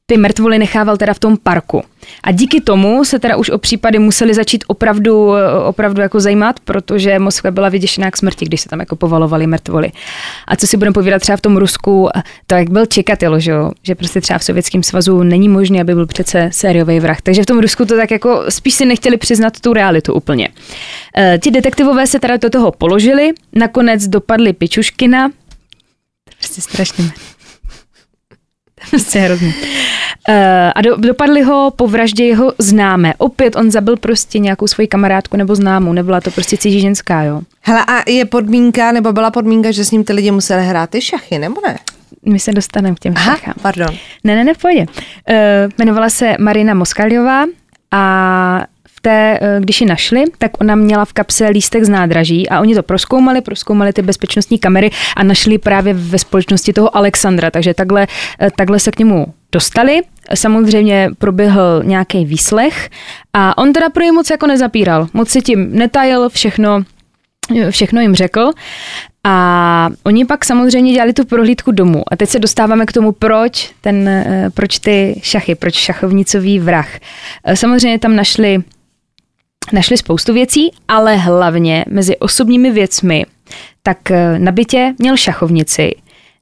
ty 0.05 0.17
mrtvoly 0.17 0.59
nechával 0.59 0.97
teda 0.97 1.13
v 1.13 1.19
tom 1.19 1.37
parku. 1.43 1.83
A 2.23 2.31
díky 2.31 2.61
tomu 2.61 3.05
se 3.05 3.19
teda 3.19 3.35
už 3.35 3.49
o 3.49 3.57
případy 3.57 3.99
museli 3.99 4.33
začít 4.33 4.63
opravdu, 4.67 5.31
opravdu 5.65 6.01
jako 6.01 6.19
zajímat, 6.19 6.59
protože 6.59 7.19
Moskva 7.19 7.51
byla 7.51 7.69
vyděšená 7.69 8.11
k 8.11 8.17
smrti, 8.17 8.45
když 8.45 8.61
se 8.61 8.69
tam 8.69 8.79
jako 8.79 8.95
povalovali 8.95 9.47
mrtvoly. 9.47 9.91
A 10.47 10.55
co 10.55 10.67
si 10.67 10.77
budeme 10.77 10.93
povídat 10.93 11.21
třeba 11.21 11.37
v 11.37 11.41
tom 11.41 11.57
Rusku, 11.57 12.09
to 12.47 12.55
jak 12.55 12.69
byl 12.69 12.85
Čikatilo, 12.85 13.39
že, 13.39 13.53
že 13.83 13.95
prostě 13.95 14.21
třeba 14.21 14.39
v 14.39 14.43
Sovětském 14.43 14.83
svazu 14.83 15.23
není 15.23 15.49
možné, 15.49 15.81
aby 15.81 15.95
byl 15.95 16.05
přece 16.05 16.49
sériový 16.51 16.99
vrah. 16.99 17.21
Takže 17.21 17.43
v 17.43 17.45
tom 17.45 17.59
Rusku 17.59 17.85
to 17.85 17.97
tak 17.97 18.11
jako 18.11 18.43
spíš 18.49 18.73
si 18.73 18.85
nechtěli 18.85 19.17
přiznat 19.17 19.59
tu 19.59 19.73
realitu 19.73 20.13
úplně. 20.13 20.49
E, 21.17 21.39
ti 21.43 21.51
detektivové 21.51 22.07
se 22.07 22.19
teda 22.19 22.37
do 22.37 22.49
toho 22.49 22.71
položili, 22.71 23.31
nakonec 23.55 24.07
dopadli 24.07 24.53
Pičuškina, 24.53 25.29
prostě 26.43 26.61
strašně 26.61 27.11
to 28.83 28.85
je 28.85 28.89
prostě 28.89 29.19
hrozný. 29.19 29.47
Uh, 30.29 30.35
a 30.75 30.81
do, 30.81 30.95
dopadli 30.95 31.41
ho 31.41 31.73
po 31.75 31.87
vraždě 31.87 32.25
jeho 32.25 32.53
známé. 32.57 33.13
Opět 33.17 33.55
on 33.55 33.71
zabil 33.71 33.97
prostě 33.97 34.39
nějakou 34.39 34.67
svoji 34.67 34.87
kamarádku 34.87 35.37
nebo 35.37 35.55
známou, 35.55 35.93
nebyla 35.93 36.21
to 36.21 36.31
prostě 36.31 36.57
cizí 36.57 36.79
ženská, 36.79 37.23
jo. 37.23 37.41
Hele, 37.61 37.85
a 37.87 38.09
je 38.09 38.25
podmínka, 38.25 38.91
nebo 38.91 39.13
byla 39.13 39.31
podmínka, 39.31 39.71
že 39.71 39.85
s 39.85 39.91
ním 39.91 40.03
ty 40.03 40.13
lidi 40.13 40.31
museli 40.31 40.65
hrát 40.65 40.89
ty 40.89 41.01
šachy, 41.01 41.39
nebo 41.39 41.61
ne? 41.67 41.79
My 42.25 42.39
se 42.39 42.51
dostaneme 42.51 42.95
k 42.95 42.99
těm 42.99 43.13
Aha, 43.15 43.35
šachám. 43.35 43.53
pardon. 43.61 43.95
Ne, 44.23 44.35
ne, 44.35 44.43
ne, 44.43 44.53
v 44.53 44.57
pohodě. 44.57 44.79
Uh, 44.79 45.35
jmenovala 45.79 46.09
se 46.09 46.35
Marina 46.39 46.73
Moskaljová 46.73 47.45
a 47.91 48.65
té, 49.03 49.39
eh, 49.41 49.59
když 49.59 49.81
ji 49.81 49.87
našli, 49.87 50.23
tak 50.37 50.51
ona 50.61 50.75
měla 50.75 51.05
v 51.05 51.13
kapse 51.13 51.47
lístek 51.47 51.83
z 51.83 51.89
nádraží 51.89 52.49
a 52.49 52.61
oni 52.61 52.75
to 52.75 52.83
proskoumali, 52.83 53.41
proskoumali 53.41 53.93
ty 53.93 54.01
bezpečnostní 54.01 54.59
kamery 54.59 54.89
a 55.15 55.23
našli 55.23 55.57
právě 55.57 55.93
ve 55.93 56.19
společnosti 56.19 56.73
toho 56.73 56.97
Alexandra, 56.97 57.51
takže 57.51 57.73
takhle, 57.73 58.07
eh, 58.41 58.49
takhle 58.55 58.79
se 58.79 58.91
k 58.91 58.99
němu 58.99 59.25
dostali. 59.51 60.01
Samozřejmě 60.33 61.09
proběhl 61.17 61.81
nějaký 61.83 62.25
výslech 62.25 62.89
a 63.33 63.57
on 63.57 63.73
teda 63.73 63.89
pro 63.89 64.03
ně 64.03 64.11
moc 64.11 64.29
jako 64.29 64.47
nezapíral. 64.47 65.07
Moc 65.13 65.29
si 65.29 65.41
tím 65.41 65.75
netajil, 65.75 66.29
všechno, 66.29 66.83
všechno 67.69 68.01
jim 68.01 68.15
řekl. 68.15 68.51
A 69.23 69.89
oni 70.03 70.25
pak 70.25 70.45
samozřejmě 70.45 70.93
dělali 70.93 71.13
tu 71.13 71.25
prohlídku 71.25 71.71
domů. 71.71 72.03
A 72.11 72.15
teď 72.15 72.29
se 72.29 72.39
dostáváme 72.39 72.85
k 72.85 72.91
tomu, 72.91 73.11
proč, 73.11 73.71
ten, 73.81 74.07
eh, 74.09 74.49
proč 74.53 74.79
ty 74.79 75.19
šachy, 75.23 75.55
proč 75.55 75.75
šachovnicový 75.75 76.59
vrah. 76.59 76.89
Samozřejmě 77.53 77.99
tam 77.99 78.15
našli, 78.15 78.63
našli 79.71 79.97
spoustu 79.97 80.33
věcí, 80.33 80.71
ale 80.87 81.15
hlavně 81.15 81.85
mezi 81.89 82.17
osobními 82.17 82.71
věcmi, 82.71 83.25
tak 83.83 84.11
eh, 84.11 84.39
na 84.39 84.51
bytě 84.51 84.93
měl 84.99 85.17
šachovnici, 85.17 85.91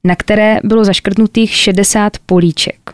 na 0.04 0.16
které 0.16 0.60
bylo 0.64 0.84
zaškrtnutých 0.84 1.54
60 1.54 2.12
políček. 2.26 2.92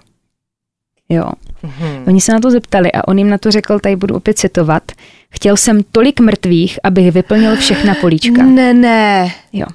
Jo. 1.09 1.25
Mhm. 1.63 2.05
Oni 2.07 2.21
se 2.21 2.33
na 2.33 2.41
to 2.41 2.51
zeptali 2.51 2.93
a 2.93 3.09
on 3.09 3.19
jim 3.19 3.31
na 3.31 3.39
to 3.39 3.51
řekl, 3.51 3.79
tady 3.79 3.97
budu 3.97 4.15
opět 4.15 4.39
citovat, 4.39 4.83
chtěl 5.31 5.57
jsem 5.57 5.83
tolik 5.93 6.21
mrtvých, 6.21 6.79
abych 6.83 7.13
vyplnil 7.13 7.57
všechna 7.57 7.95
políčka. 7.95 8.43
Ne, 8.43 8.75
ne. 8.75 9.33
Jo. 9.53 9.67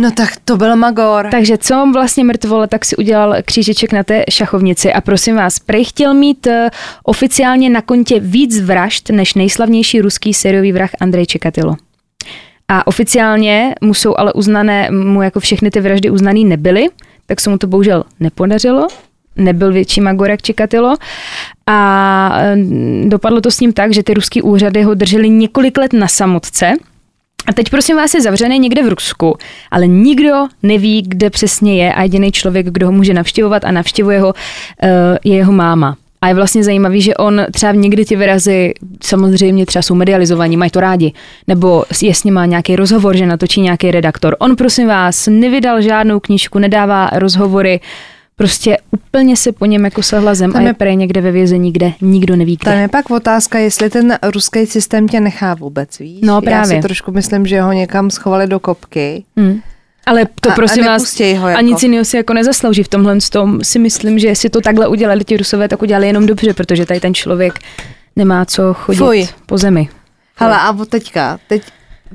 No 0.00 0.10
tak 0.10 0.28
to 0.44 0.56
byl 0.56 0.76
Magor. 0.76 1.28
Takže 1.30 1.58
co 1.58 1.90
vlastně 1.92 2.24
mrtvole, 2.24 2.68
tak 2.68 2.84
si 2.84 2.96
udělal 2.96 3.34
křížeček 3.44 3.92
na 3.92 4.02
té 4.02 4.24
šachovnici 4.30 4.92
a 4.92 5.00
prosím 5.00 5.36
vás, 5.36 5.58
prej 5.58 5.84
chtěl 5.84 6.14
mít 6.14 6.46
uh, 6.46 6.52
oficiálně 7.02 7.70
na 7.70 7.82
kontě 7.82 8.20
víc 8.20 8.60
vražd 8.60 9.10
než 9.10 9.34
nejslavnější 9.34 10.00
ruský 10.00 10.34
sériový 10.34 10.72
vrah 10.72 10.90
Andrej 11.00 11.26
Čikatilo. 11.26 11.76
A 12.68 12.86
oficiálně 12.86 13.74
mu 13.80 13.94
jsou 13.94 14.14
ale 14.18 14.32
uznané, 14.32 14.90
mu 14.90 15.22
jako 15.22 15.40
všechny 15.40 15.70
ty 15.70 15.80
vraždy 15.80 16.10
uznaný 16.10 16.44
nebyly, 16.44 16.86
tak 17.26 17.40
se 17.40 17.50
mu 17.50 17.58
to 17.58 17.66
bohužel 17.66 18.04
nepodařilo, 18.20 18.86
nebyl 19.36 19.72
větší 19.72 20.00
magor 20.00 20.30
jak 20.30 20.42
Čikatilo 20.42 20.94
a 21.66 22.38
eh, 22.42 22.56
dopadlo 23.04 23.40
to 23.40 23.50
s 23.50 23.60
ním 23.60 23.72
tak, 23.72 23.92
že 23.92 24.02
ty 24.02 24.14
ruský 24.14 24.42
úřady 24.42 24.82
ho 24.82 24.94
drželi 24.94 25.30
několik 25.30 25.78
let 25.78 25.92
na 25.92 26.08
samotce 26.08 26.72
a 27.46 27.52
teď 27.52 27.70
prosím 27.70 27.96
vás 27.96 28.14
je 28.14 28.22
zavřený 28.22 28.58
někde 28.58 28.82
v 28.82 28.88
Rusku, 28.88 29.36
ale 29.70 29.86
nikdo 29.86 30.32
neví, 30.62 31.02
kde 31.06 31.30
přesně 31.30 31.84
je 31.84 31.94
a 31.94 32.02
jediný 32.02 32.32
člověk, 32.32 32.66
kdo 32.66 32.86
ho 32.86 32.92
může 32.92 33.14
navštěvovat 33.14 33.64
a 33.64 33.70
navštěvuje 33.70 34.20
ho, 34.20 34.34
eh, 34.82 35.18
je 35.24 35.36
jeho 35.36 35.52
máma. 35.52 35.96
A 36.20 36.28
je 36.28 36.34
vlastně 36.34 36.64
zajímavý, 36.64 37.02
že 37.02 37.16
on 37.16 37.46
třeba 37.52 37.72
někdy 37.72 38.04
ty 38.04 38.16
výrazy 38.16 38.74
samozřejmě 39.02 39.66
třeba 39.66 39.82
jsou 39.82 39.94
medializovaní, 39.94 40.56
mají 40.56 40.70
to 40.70 40.80
rádi, 40.80 41.12
nebo 41.46 41.84
je 42.02 42.14
s 42.14 42.24
nějaký 42.24 42.76
rozhovor, 42.76 43.16
že 43.16 43.26
natočí 43.26 43.60
nějaký 43.60 43.90
redaktor. 43.90 44.36
On 44.38 44.56
prosím 44.56 44.88
vás 44.88 45.28
nevydal 45.30 45.82
žádnou 45.82 46.20
knížku, 46.20 46.58
nedává 46.58 47.10
rozhovory, 47.12 47.80
prostě 48.38 48.76
úplně 48.90 49.36
se 49.36 49.52
po 49.52 49.66
něm 49.66 49.84
jako 49.84 50.02
sehla 50.02 50.34
zem 50.34 50.52
Tam 50.52 50.60
a 50.60 50.62
je 50.62 50.68
je- 50.68 50.74
prej 50.74 50.96
někde 50.96 51.20
ve 51.20 51.32
vězení, 51.32 51.72
kde 51.72 51.92
nikdo 52.00 52.36
neví 52.36 52.56
kde. 52.56 52.70
Tam 52.70 52.78
je 52.80 52.88
pak 52.88 53.10
otázka, 53.10 53.58
jestli 53.58 53.90
ten 53.90 54.18
ruský 54.22 54.66
systém 54.66 55.08
tě 55.08 55.20
nechá 55.20 55.54
vůbec, 55.54 55.98
víš? 55.98 56.20
No, 56.22 56.34
Já 56.34 56.40
právě. 56.40 56.76
si 56.76 56.82
trošku 56.82 57.12
myslím, 57.12 57.46
že 57.46 57.60
ho 57.60 57.72
někam 57.72 58.10
schovali 58.10 58.46
do 58.46 58.60
kopky. 58.60 59.24
Hmm. 59.36 59.60
Ale 60.06 60.26
to 60.40 60.50
A- 60.50 60.52
a 60.52 60.56
prosím 60.56 60.84
vás, 60.84 61.02
nepustěj 61.02 61.34
ho 61.34 61.46
a 61.46 61.50
jako. 61.50 61.62
nic 61.62 61.82
jiného 61.82 62.04
si 62.04 62.16
jako 62.16 62.32
nezaslouží 62.34 62.82
v 62.82 62.88
tomhle 62.88 63.16
tom. 63.32 63.64
Si 63.64 63.78
myslím, 63.78 64.18
že 64.18 64.28
jestli 64.28 64.50
to 64.50 64.60
takhle 64.60 64.88
udělali 64.88 65.24
ti 65.24 65.36
rusové, 65.36 65.68
tak 65.68 65.82
udělali 65.82 66.06
jenom 66.06 66.26
dobře, 66.26 66.54
protože 66.54 66.86
tady 66.86 67.00
ten 67.00 67.14
člověk 67.14 67.58
nemá 68.16 68.44
co 68.44 68.74
chodit 68.74 68.98
Fuj. 68.98 69.28
po 69.46 69.58
zemi. 69.58 69.88
Hele, 70.36 70.56
a 70.60 70.70
od 70.70 70.88
teďka, 70.88 71.38
teď 71.48 71.62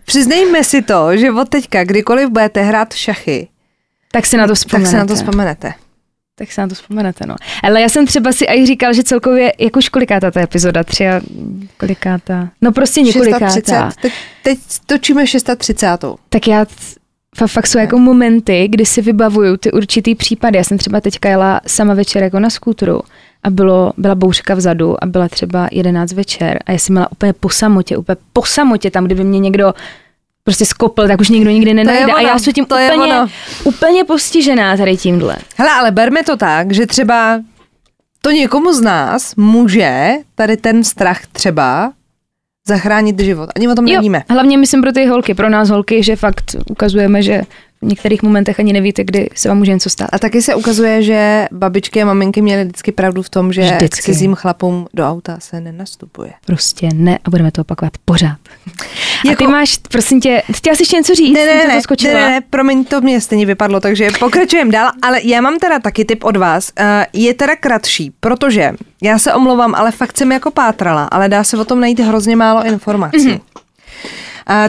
přiznejme 0.06 0.64
si 0.64 0.82
to, 0.82 1.18
že 1.18 1.32
od 1.32 1.50
teďka, 1.50 1.84
kdykoliv 1.84 2.30
budete 2.30 2.62
hrát 2.62 2.94
v 2.94 2.98
šachy, 2.98 3.48
Tak 4.12 4.26
si 4.26 4.38
na 4.38 4.48
to 4.48 4.56
vzpomenete. 4.56 4.92
tak 4.92 4.92
se 4.92 4.98
na 4.98 5.06
to 5.06 5.16
vzpomenete. 5.16 5.74
Tak 6.36 6.52
si 6.52 6.62
na 6.62 6.68
to 6.68 6.76
vzpomenete, 6.76 7.26
no. 7.28 7.36
Ale 7.64 7.82
já 7.82 7.90
jsem 7.90 8.06
třeba 8.06 8.32
si 8.32 8.46
i 8.46 8.66
říkal, 8.66 8.94
že 8.94 9.04
celkově, 9.04 9.54
jak 9.60 9.76
už 9.76 9.90
kolikátá 9.90 10.32
ta 10.32 10.42
epizoda, 10.42 10.84
tři 10.84 11.08
a 11.08 11.22
kolikátá, 11.78 12.50
no 12.62 12.72
prostě 12.72 13.02
několikátá. 13.02 13.50
630, 13.50 14.02
teď, 14.02 14.14
teď 14.44 14.60
točíme 14.86 15.28
630. 15.28 15.88
Tak 16.30 16.48
já 16.48 16.66
fa- 17.38 17.48
fakt 17.48 17.68
jsou 17.68 17.80
jako 17.80 17.98
momenty, 17.98 18.68
kdy 18.68 18.86
si 18.86 19.02
vybavuju 19.02 19.58
ty 19.58 19.72
určitý 19.72 20.16
případy. 20.16 20.58
Já 20.58 20.64
jsem 20.64 20.78
třeba 20.78 21.02
teďka 21.02 21.30
jela 21.30 21.62
sama 21.68 21.94
večer 21.94 22.24
jako 22.24 22.40
na 22.40 22.50
skútru 22.50 23.02
a 23.44 23.50
bylo, 23.50 23.94
byla 23.98 24.16
bouřka 24.16 24.56
vzadu 24.56 25.04
a 25.04 25.06
byla 25.08 25.30
třeba 25.30 25.68
11 25.72 26.14
večer 26.14 26.60
a 26.66 26.72
já 26.72 26.78
jsem 26.78 26.94
měla 26.94 27.12
úplně 27.12 27.34
po 27.34 27.50
samotě, 27.50 27.98
úplně 27.98 28.16
po 28.34 28.44
samotě 28.46 28.92
tam, 28.92 29.06
kdyby 29.06 29.24
mě 29.24 29.40
někdo 29.40 29.74
prostě 30.44 30.66
skopl, 30.66 31.08
tak 31.08 31.22
už 31.22 31.30
nikdo 31.30 31.50
nikdy 31.52 31.74
nenajde. 31.74 32.14
A 32.14 32.22
já 32.22 32.40
jsem 32.40 32.54
tím 32.54 32.66
to 32.66 32.76
úplně, 32.76 33.14
úplně 33.64 34.04
postižená 34.04 34.78
tady 34.78 34.98
tímhle. 34.98 35.38
Hele, 35.58 35.72
ale 35.72 35.92
berme 35.92 36.24
to 36.24 36.38
tak, 36.38 36.74
že 36.74 36.88
třeba 36.88 37.42
to 38.22 38.32
někomu 38.32 38.74
z 38.74 38.82
nás 38.82 39.36
může 39.36 40.12
tady 40.36 40.58
ten 40.58 40.84
strach 40.84 41.28
třeba 41.32 41.94
zachránit 42.68 43.20
život. 43.20 43.50
Ani 43.56 43.68
o 43.68 43.76
tom 43.76 43.86
nevíme. 43.86 44.24
hlavně 44.30 44.58
myslím 44.58 44.82
pro 44.82 44.92
ty 44.92 45.06
holky, 45.06 45.34
pro 45.34 45.50
nás 45.50 45.70
holky, 45.70 46.04
že 46.04 46.16
fakt 46.16 46.56
ukazujeme, 46.70 47.22
že 47.22 47.42
v 47.84 47.86
některých 47.86 48.24
momentech 48.24 48.60
ani 48.60 48.74
nevíte, 48.74 49.04
kdy 49.04 49.30
se 49.36 49.50
vám 49.50 49.58
může 49.58 49.72
něco 49.74 49.90
stát. 49.90 50.10
A 50.14 50.20
taky 50.20 50.42
se 50.42 50.56
ukazuje, 50.56 51.04
že 51.04 51.48
babičky 51.52 52.02
a 52.02 52.06
maminky 52.06 52.42
měly 52.42 52.64
vždycky 52.64 52.92
pravdu 52.92 53.22
v 53.22 53.30
tom, 53.30 53.54
že 53.54 53.62
Vždycky. 53.62 54.02
k 54.02 54.06
cizím 54.06 54.36
chlapům 54.36 54.88
do 54.94 55.10
auta 55.10 55.38
se 55.40 55.62
nenastupuje. 55.62 56.34
Prostě 56.46 56.90
ne 56.94 57.20
a 57.26 57.30
budeme 57.30 57.52
to 57.52 57.62
opakovat 57.62 57.94
pořád. 58.06 58.38
A 58.68 58.72
ty 59.22 59.28
Jako- 59.28 59.48
máš, 59.52 59.78
prosím 59.92 60.22
tě, 60.22 60.44
chtěla 60.54 60.76
jsi 60.76 60.82
ještě 60.82 60.96
něco 60.98 61.16
říct? 61.16 61.34
Ne, 61.34 61.46
ne, 61.46 61.56
ne, 61.56 61.68
ne, 61.68 61.82
ne, 62.14 62.30
ne, 62.30 62.42
promiň, 62.50 62.86
to 62.86 63.02
mě 63.02 63.22
stejně 63.22 63.46
vypadlo, 63.46 63.80
takže 63.80 64.10
pokračujeme 64.20 64.72
dál, 64.72 64.92
ale 65.02 65.20
já 65.24 65.42
mám 65.42 65.60
teda 65.60 65.80
taky 65.80 66.06
tip 66.06 66.24
od 66.24 66.38
vás. 66.38 66.72
Uh, 66.80 66.86
je 67.14 67.34
teda 67.34 67.56
kratší, 67.56 68.12
protože 68.20 68.74
já 69.04 69.20
se 69.20 69.34
omlouvám, 69.34 69.76
ale 69.76 69.92
fakt 69.92 70.18
jsem 70.18 70.32
jako 70.32 70.52
pátrala, 70.52 71.04
ale 71.04 71.30
dá 71.30 71.44
se 71.44 71.58
o 71.58 71.66
tom 71.66 71.80
najít 71.80 72.00
hrozně 72.00 72.36
málo 72.36 72.66
informací. 72.66 73.18
Mm-hmm. 73.18 73.40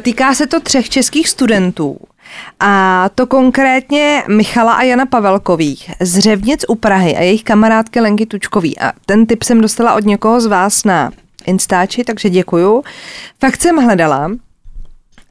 Týká 0.00 0.35
se 0.35 0.47
to 0.47 0.61
třech 0.61 0.88
českých 0.90 1.28
studentů. 1.28 1.97
A 2.61 3.09
to 3.14 3.26
konkrétně 3.26 4.23
Michala 4.29 4.73
a 4.73 4.83
Jana 4.83 5.07
Pavelkových 5.07 5.91
z 6.00 6.19
Řevnic 6.19 6.64
u 6.69 6.75
Prahy 6.75 7.17
a 7.17 7.23
jejich 7.23 7.45
kamarádky 7.45 8.00
Lenky 8.00 8.26
Tučkový. 8.26 8.79
A 8.79 8.93
ten 9.07 9.26
tip 9.26 9.43
jsem 9.43 9.61
dostala 9.61 9.95
od 9.95 10.05
někoho 10.05 10.41
z 10.41 10.47
vás 10.47 10.85
na 10.85 11.11
Instači, 11.47 12.05
takže 12.05 12.31
děkuju. 12.31 12.85
Fakt 13.41 13.61
jsem 13.61 13.76
hledala, 13.76 14.31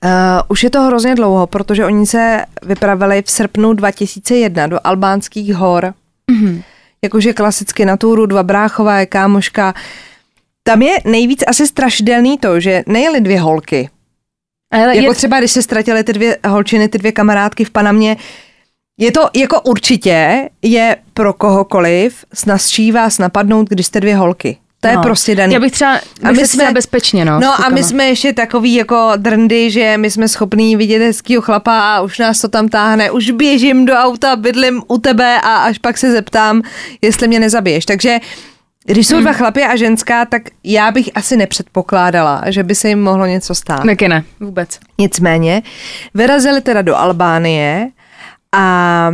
Uh, 0.06 0.10
už 0.48 0.64
je 0.64 0.70
to 0.70 0.82
hrozně 0.82 1.16
dlouho, 1.16 1.48
protože 1.48 1.86
oni 1.86 2.06
se 2.06 2.46
vypravili 2.64 3.24
v 3.26 3.32
srpnu 3.32 3.74
2001 3.74 4.68
do 4.68 4.80
albánských 4.84 5.56
hor. 5.56 5.94
Mm-hmm. 6.32 6.64
Jakože 7.02 7.34
klasicky 7.34 7.86
na 7.86 7.98
túru, 7.98 8.26
dva 8.26 8.44
bráchové, 8.44 9.06
kámoška. 9.06 9.74
Tam 10.64 10.82
je 10.82 10.98
nejvíc 11.06 11.44
asi 11.48 11.68
strašidelný 11.68 12.38
to, 12.38 12.60
že 12.60 12.84
nejeli 12.88 13.22
dvě 13.22 13.40
holky. 13.40 13.90
Ale 14.74 14.96
Jako 14.96 15.12
je, 15.12 15.16
třeba, 15.16 15.40
když 15.40 15.52
se 15.52 15.62
ztratily 15.62 16.04
ty 16.04 16.14
dvě 16.14 16.38
holčiny, 16.48 16.88
ty 16.90 16.98
dvě 16.98 17.12
kamarádky 17.12 17.66
v 17.66 17.70
Panamě, 17.70 18.18
je 19.00 19.12
to 19.12 19.30
jako 19.36 19.62
určitě 19.62 20.50
je 20.62 20.96
pro 21.14 21.34
kohokoliv 21.34 22.26
snazší 22.34 22.92
vás 22.92 23.18
napadnout, 23.20 23.70
když 23.70 23.86
jste 23.86 24.00
dvě 24.00 24.16
holky. 24.16 24.58
To 24.82 24.88
je 24.88 24.96
no. 24.96 25.02
prostě 25.04 25.36
daný. 25.36 25.54
Já 25.54 25.60
bych 25.60 25.72
třeba, 25.72 26.00
A 26.24 26.32
my 26.32 26.48
jsme- 26.48 26.72
bezpečně, 26.72 27.26
no. 27.26 27.40
No 27.40 27.66
a 27.66 27.70
my 27.70 27.84
jsme 27.84 28.06
ještě 28.06 28.34
takový 28.34 28.74
jako 28.74 29.12
drndy, 29.18 29.72
že 29.72 29.98
my 29.98 30.12
jsme 30.12 30.28
schopní 30.28 30.76
vidět 30.76 31.00
hezkýho 31.00 31.42
chlapa 31.42 31.80
a 31.80 32.02
už 32.02 32.20
nás 32.20 32.42
to 32.42 32.48
tam 32.48 32.68
táhne. 32.70 33.12
Už 33.12 33.32
běžím 33.32 33.86
do 33.86 33.94
auta, 33.94 34.36
bydlím 34.36 34.84
u 34.88 34.98
tebe 34.98 35.42
a 35.42 35.56
až 35.56 35.78
pak 35.78 35.98
se 35.98 36.12
zeptám, 36.12 36.62
jestli 37.02 37.28
mě 37.28 37.40
nezabiješ. 37.40 37.86
Takže 37.86 38.20
když 38.86 39.08
jsou 39.08 39.22
dva 39.22 39.34
chlapy 39.34 39.64
a 39.64 39.76
ženská, 39.76 40.26
tak 40.26 40.42
já 40.64 40.92
bych 40.92 41.10
asi 41.16 41.38
nepředpokládala, 41.38 42.44
že 42.48 42.64
by 42.64 42.76
se 42.76 42.90
jim 42.90 43.04
mohlo 43.04 43.26
něco 43.26 43.56
stát. 43.56 43.84
Taky 43.86 44.08
ne, 44.08 44.24
vůbec. 44.40 44.80
Nicméně 44.98 45.62
vyrazili 46.14 46.62
teda 46.62 46.82
do 46.82 46.96
Albánie 46.96 47.90
a 48.52 49.12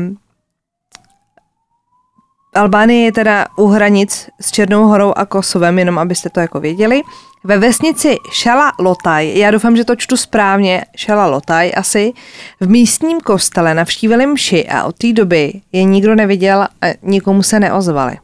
Albánie 2.55 3.05
je 3.05 3.11
teda 3.11 3.45
u 3.57 3.67
hranic 3.67 4.29
s 4.41 4.51
Černou 4.51 4.87
horou 4.87 5.13
a 5.15 5.25
Kosovem, 5.25 5.79
jenom 5.79 5.99
abyste 5.99 6.29
to 6.29 6.39
jako 6.39 6.59
věděli. 6.59 7.01
Ve 7.43 7.57
vesnici 7.57 8.15
Šala 8.31 8.71
Lotaj, 8.79 9.37
já 9.37 9.51
doufám, 9.51 9.77
že 9.77 9.85
to 9.85 9.95
čtu 9.95 10.17
správně, 10.17 10.85
Šala 10.95 11.27
Lotaj 11.27 11.71
asi, 11.75 12.13
v 12.59 12.69
místním 12.69 13.19
kostele 13.19 13.73
navštívili 13.73 14.27
mši 14.27 14.67
a 14.67 14.83
od 14.83 14.97
té 14.97 15.13
doby 15.13 15.53
je 15.71 15.83
nikdo 15.83 16.15
neviděl 16.15 16.61
a 16.61 16.85
nikomu 17.01 17.43
se 17.43 17.59
neozvali. 17.59 18.17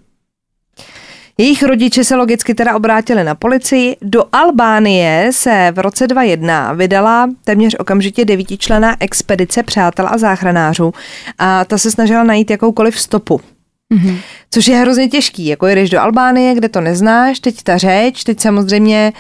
Jejich 1.38 1.64
rodiče 1.64 2.04
se 2.04 2.16
logicky 2.16 2.54
teda 2.56 2.76
obrátili 2.76 3.24
na 3.24 3.36
policii. 3.36 3.96
Do 4.02 4.24
Albánie 4.32 5.30
se 5.34 5.72
v 5.76 5.80
roce 5.80 6.08
2001 6.08 6.74
vydala 6.74 7.30
téměř 7.44 7.76
okamžitě 7.80 8.26
devítičlená 8.26 8.96
expedice 9.00 9.64
přátel 9.64 10.08
a 10.12 10.18
záchranářů 10.18 10.94
a 11.38 11.66
ta 11.66 11.78
se 11.78 11.92
snažila 11.92 12.24
najít 12.24 12.50
jakoukoliv 12.52 13.00
stopu. 13.00 13.42
Mm-hmm. 13.94 14.18
Což 14.52 14.68
je 14.68 14.76
hrozně 14.78 15.08
těžký, 15.08 15.46
jako 15.46 15.68
jdeš 15.68 15.90
do 15.90 16.02
Albánie, 16.02 16.56
kde 16.56 16.70
to 16.70 16.82
neznáš, 16.82 17.40
teď 17.40 17.64
ta 17.64 17.78
řeč, 17.78 18.24
teď 18.24 18.40
samozřejmě 18.40 19.14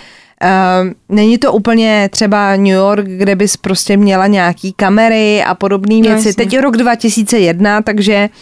Uh, 0.44 0.92
není 1.16 1.38
to 1.38 1.54
úplně 1.54 2.10
třeba 2.12 2.56
New 2.56 2.66
York, 2.68 3.06
kde 3.06 3.36
bys 3.36 3.58
prostě 3.58 3.98
měla 3.98 4.28
nějaký 4.28 4.74
kamery 4.74 5.44
a 5.44 5.56
podobné 5.56 5.96
No, 5.96 6.02
věci. 6.02 6.28
jasně. 6.28 6.34
Teď 6.34 6.54
je 6.54 6.62
rok 6.62 6.78
2001, 6.78 7.82
takže 7.82 8.30
uh, 8.32 8.36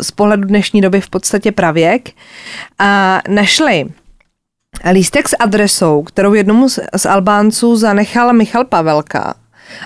z 0.00 0.10
pohledu 0.10 0.44
dnešní 0.44 0.80
doby 0.80 1.00
v 1.00 1.10
podstatě 1.10 1.52
pravěk. 1.52 2.10
A 2.78 3.20
našli 3.28 3.86
lístek 4.92 5.28
s 5.28 5.36
adresou, 5.38 6.02
kterou 6.02 6.34
jednomu 6.34 6.68
z, 6.68 6.78
z 6.96 7.06
Albánců 7.06 7.76
zanechal 7.76 8.32
Michal 8.32 8.64
Pavelka. 8.64 9.34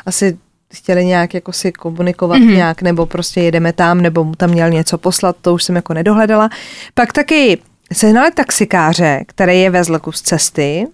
Asi 0.06 0.38
chtěli 0.74 1.04
nějak 1.04 1.34
jako 1.34 1.52
si 1.52 1.72
komunikovat 1.72 2.38
mm-hmm. 2.38 2.54
nějak, 2.54 2.82
nebo 2.82 3.06
prostě 3.06 3.40
jedeme 3.40 3.72
tam, 3.72 4.00
nebo 4.00 4.24
mu 4.24 4.34
tam 4.34 4.50
měl 4.50 4.70
něco 4.70 4.98
poslat, 4.98 5.36
to 5.40 5.54
už 5.54 5.64
jsem 5.64 5.76
jako 5.76 5.94
nedohledala. 5.94 6.50
Pak 6.94 7.12
taky 7.12 7.58
sehnali 7.92 8.30
taxikáře, 8.30 9.20
který 9.26 9.60
je 9.60 9.70
vezl 9.70 9.98
kus 9.98 10.22
cesty. 10.22 10.86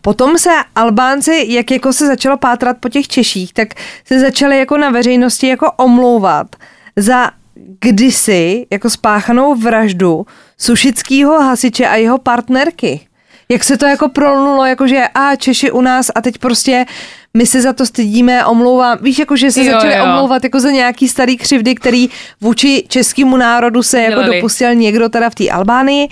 Potom 0.00 0.38
se 0.38 0.50
Albánci, 0.74 1.44
jak 1.48 1.70
jako 1.70 1.92
se 1.92 2.06
začalo 2.06 2.36
pátrat 2.36 2.76
po 2.80 2.88
těch 2.88 3.08
Češích, 3.08 3.52
tak 3.52 3.68
se 4.04 4.20
začali 4.20 4.58
jako 4.58 4.76
na 4.76 4.90
veřejnosti 4.90 5.48
jako 5.48 5.72
omlouvat 5.72 6.56
za 6.96 7.30
kdysi 7.80 8.66
jako 8.70 8.90
spáchanou 8.90 9.54
vraždu 9.54 10.26
sušického 10.58 11.40
hasiče 11.40 11.86
a 11.86 11.94
jeho 11.96 12.18
partnerky. 12.18 13.00
Jak 13.48 13.64
se 13.64 13.76
to 13.78 13.86
jako 13.86 14.08
prolnulo, 14.08 14.64
jakože 14.64 15.02
a 15.14 15.36
Češi 15.36 15.70
u 15.70 15.80
nás 15.80 16.10
a 16.14 16.20
teď 16.20 16.38
prostě 16.38 16.84
my 17.34 17.46
se 17.46 17.62
za 17.62 17.72
to 17.72 17.86
stydíme, 17.86 18.44
omlouvám. 18.46 18.98
Víš, 19.02 19.18
jako 19.18 19.36
že 19.36 19.50
se 19.50 19.64
Jo, 19.64 19.72
začali 19.72 19.96
jo. 19.96 20.04
omlouvat 20.04 20.44
jako 20.44 20.60
za 20.60 20.70
nějaký 20.70 21.08
starý 21.08 21.36
křivdy, 21.36 21.74
který 21.74 22.08
vůči 22.40 22.84
českému 22.88 23.36
národu 23.36 23.82
se 23.82 24.02
jako 24.02 24.20
Dělali. 24.22 24.36
dopustil 24.40 24.74
někdo 24.74 25.08
teda 25.08 25.30
v 25.30 25.34
té 25.34 25.50
Albánii. 25.50 26.08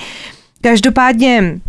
Každopádně 0.60 1.60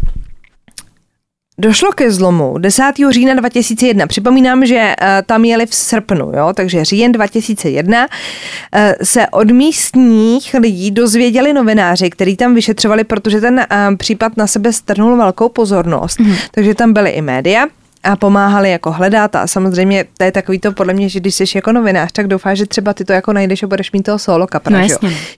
Došlo 1.57 1.91
ke 1.91 2.11
zlomu 2.11 2.57
10. 2.57 2.83
října 3.09 3.33
2001. 3.33 4.07
Připomínám, 4.07 4.65
že 4.65 4.95
uh, 5.01 5.07
tam 5.25 5.45
jeli 5.45 5.65
v 5.65 5.75
srpnu, 5.75 6.31
jo? 6.37 6.53
takže 6.53 6.85
říjen 6.85 7.11
2001 7.11 8.07
uh, 8.07 8.79
se 9.03 9.27
od 9.27 9.51
místních 9.51 10.55
lidí 10.59 10.91
dozvěděli 10.91 11.53
novináři, 11.53 12.09
kteří 12.09 12.37
tam 12.37 12.55
vyšetřovali, 12.55 13.03
protože 13.03 13.41
ten 13.41 13.55
uh, 13.55 13.97
případ 13.97 14.37
na 14.37 14.47
sebe 14.47 14.73
strhnul 14.73 15.17
velkou 15.17 15.49
pozornost. 15.49 16.19
Mm. 16.19 16.35
Takže 16.51 16.75
tam 16.75 16.93
byly 16.93 17.09
i 17.09 17.21
média 17.21 17.65
a 18.03 18.15
pomáhali 18.15 18.71
jako 18.71 18.91
hledat 18.91 19.35
a 19.35 19.47
samozřejmě 19.47 20.05
to 20.17 20.23
je 20.23 20.31
takový 20.31 20.59
to 20.59 20.71
podle 20.71 20.93
mě, 20.93 21.09
že 21.09 21.19
když 21.19 21.35
jsi 21.35 21.43
jako 21.55 21.71
novinář, 21.71 22.11
tak 22.11 22.27
doufáš, 22.27 22.57
že 22.57 22.65
třeba 22.65 22.93
ty 22.93 23.05
to 23.05 23.13
jako 23.13 23.33
najdeš 23.33 23.63
a 23.63 23.67
budeš 23.67 23.91
mít 23.91 24.03
toho 24.03 24.19
solo 24.19 24.47
kapra, 24.47 24.77
No 24.77 24.87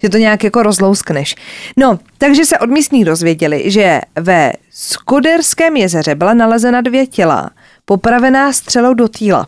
že 0.04 0.10
to 0.10 0.17
nějak 0.17 0.43
jako 0.43 0.63
rozlouskneš. 0.63 1.36
No, 1.78 1.99
takže 2.17 2.45
se 2.45 2.60
od 2.60 2.69
místních 2.69 3.06
dozvěděli, 3.06 3.71
že 3.71 4.02
ve 4.19 4.54
Skoderském 4.71 5.78
jezeře 5.78 6.15
byla 6.15 6.34
nalezena 6.34 6.82
dvě 6.82 7.08
těla, 7.08 7.49
popravená 7.86 8.54
střelou 8.54 8.93
do 8.93 9.08
týla. 9.08 9.47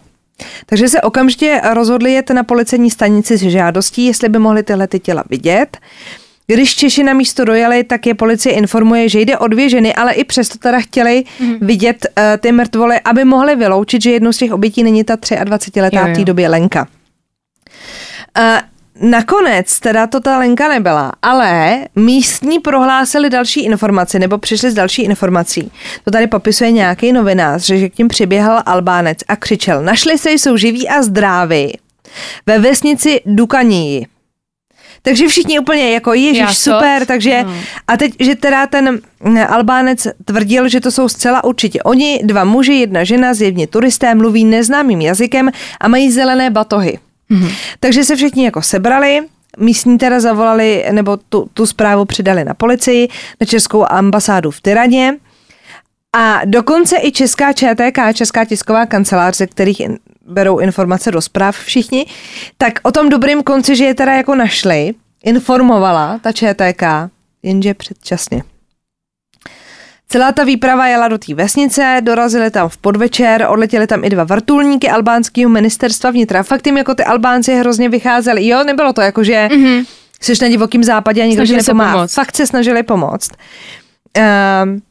Takže 0.65 0.89
se 0.89 1.01
okamžitě 1.01 1.61
rozhodli 1.73 2.13
jet 2.13 2.29
na 2.29 2.43
policejní 2.43 2.91
stanici 2.91 3.37
s 3.37 3.41
žádostí, 3.41 4.05
jestli 4.05 4.29
by 4.29 4.39
mohli 4.39 4.63
tyhle 4.63 4.87
ty 4.87 4.99
těla 4.99 5.23
vidět. 5.29 5.77
Když 6.47 6.75
Češi 6.75 7.03
na 7.03 7.13
místo 7.13 7.45
dojeli, 7.45 7.83
tak 7.83 8.05
je 8.05 8.15
policie 8.15 8.55
informuje, 8.55 9.09
že 9.09 9.19
jde 9.19 9.37
o 9.37 9.47
dvě 9.47 9.69
ženy, 9.69 9.95
ale 9.95 10.13
i 10.13 10.23
přesto 10.23 10.57
teda 10.57 10.79
chtěli 10.79 11.23
mm. 11.39 11.55
vidět 11.61 12.05
uh, 12.17 12.23
ty 12.39 12.51
mrtvoly, 12.51 12.99
aby 12.99 13.25
mohli 13.25 13.55
vyloučit, 13.55 14.01
že 14.01 14.11
jednou 14.11 14.31
z 14.31 14.37
těch 14.37 14.51
obětí 14.51 14.83
není 14.83 15.03
ta 15.03 15.15
23-letá 15.15 16.07
Jo, 16.07 16.13
v 16.13 16.17
té 16.17 16.25
době 16.25 16.49
Lenka. 16.49 16.87
Uh, 18.37 18.43
Nakonec 19.01 19.79
teda 19.79 20.07
to 20.07 20.19
ta 20.19 20.37
Lenka 20.37 20.67
nebyla, 20.67 21.11
ale 21.21 21.79
místní 21.95 22.59
prohlásili 22.59 23.29
další 23.29 23.65
informaci 23.65 24.19
nebo 24.19 24.37
přišli 24.37 24.71
s 24.71 24.73
další 24.73 25.01
informací. 25.01 25.71
To 26.03 26.11
tady 26.11 26.27
popisuje 26.27 26.71
nějaký 26.71 27.11
novinář, 27.11 27.65
že 27.65 27.89
k 27.89 27.93
tím 27.93 28.07
přiběhl 28.07 28.59
Albánec 28.65 29.17
a 29.27 29.35
křičel, 29.35 29.83
našli 29.83 30.17
se, 30.17 30.31
jsou 30.31 30.57
živí 30.57 30.89
a 30.89 31.01
zdraví 31.01 31.77
ve 32.45 32.59
vesnici 32.59 33.21
Dukaní. 33.25 34.07
Takže 35.05 35.27
všichni 35.27 35.59
úplně 35.59 35.91
jako 35.91 36.13
co? 36.55 36.71
super, 36.71 37.05
takže 37.05 37.43
No. 37.43 37.53
a 37.87 37.97
teď, 37.97 38.13
že 38.19 38.35
teda 38.35 38.67
ten 38.67 38.99
mm, 39.23 39.37
Albánec 39.49 40.07
tvrdil, 40.25 40.69
že 40.69 40.81
to 40.81 40.91
jsou 40.91 41.09
zcela 41.09 41.43
určitě 41.43 41.83
oni, 41.83 42.19
dva 42.23 42.43
muži, 42.43 42.73
jedna 42.73 43.03
žena, 43.03 43.33
zjevně 43.33 43.67
turisté, 43.67 44.15
mluví 44.15 44.45
neznámým 44.45 45.01
jazykem 45.01 45.51
a 45.81 45.87
mají 45.87 46.11
zelené 46.11 46.49
batohy. 46.49 46.99
Mm-hmm. 47.31 47.51
Takže 47.79 48.03
se 48.03 48.15
všichni 48.15 48.45
jako 48.45 48.61
sebrali, 48.61 49.21
místní 49.57 49.97
teda 49.97 50.19
zavolali, 50.19 50.85
nebo 50.91 51.17
tu, 51.17 51.49
tu 51.53 51.65
zprávu 51.65 52.05
přidali 52.05 52.43
na 52.43 52.53
policii, 52.53 53.07
na 53.41 53.45
českou 53.45 53.85
ambasádu 53.91 54.51
v 54.51 54.61
Tyraně. 54.61 55.17
A 56.17 56.41
dokonce 56.45 56.97
i 57.01 57.11
česká 57.11 57.53
ČTK, 57.53 57.99
Česká 58.13 58.45
tisková 58.45 58.85
kancelář, 58.85 59.37
ze 59.37 59.47
kterých 59.47 59.81
berou 60.25 60.59
informace 60.59 61.11
do 61.11 61.21
zpráv 61.21 61.57
všichni, 61.57 62.05
tak 62.57 62.79
o 62.83 62.91
tom 62.91 63.09
dobrým 63.09 63.43
konci, 63.43 63.75
že 63.75 63.85
je 63.85 63.95
teda 63.95 64.13
jako 64.13 64.35
našli, 64.35 64.93
informovala 65.23 66.19
ta 66.23 66.31
ČTK, 66.31 66.83
jenže 67.43 67.73
předčasně. 67.73 68.43
Celá 70.07 70.31
ta 70.31 70.43
výprava 70.43 70.87
jela 70.87 71.07
do 71.07 71.17
té 71.17 71.33
vesnice, 71.33 72.01
dorazili 72.03 72.51
tam 72.51 72.69
v 72.69 72.77
podvečer, 72.77 73.45
odletěli 73.49 73.87
tam 73.87 74.03
i 74.03 74.09
dva 74.09 74.23
vrtulníky 74.23 74.89
albánského 74.89 75.49
ministerstva 75.49 76.11
vnitra. 76.11 76.43
Fakt 76.43 76.67
jim 76.67 76.77
jako 76.77 76.95
ty 76.95 77.03
Albánci 77.03 77.55
hrozně 77.55 77.89
vycházeli. 77.89 78.47
Jo, 78.47 78.63
nebylo 78.63 78.93
to 78.93 79.01
jako, 79.01 79.23
že 79.23 79.47
mm-hmm. 79.51 79.85
jsi 80.21 80.33
na 80.41 80.47
divokém 80.47 80.83
západě 80.83 81.21
a 81.21 81.25
nikdo 81.25 81.45
ti 81.45 81.55
nepomáhá. 81.55 82.07
Fakt 82.07 82.35
se 82.35 82.47
snažili 82.47 82.83
pomoct. 82.83 83.31
Um, 84.63 84.81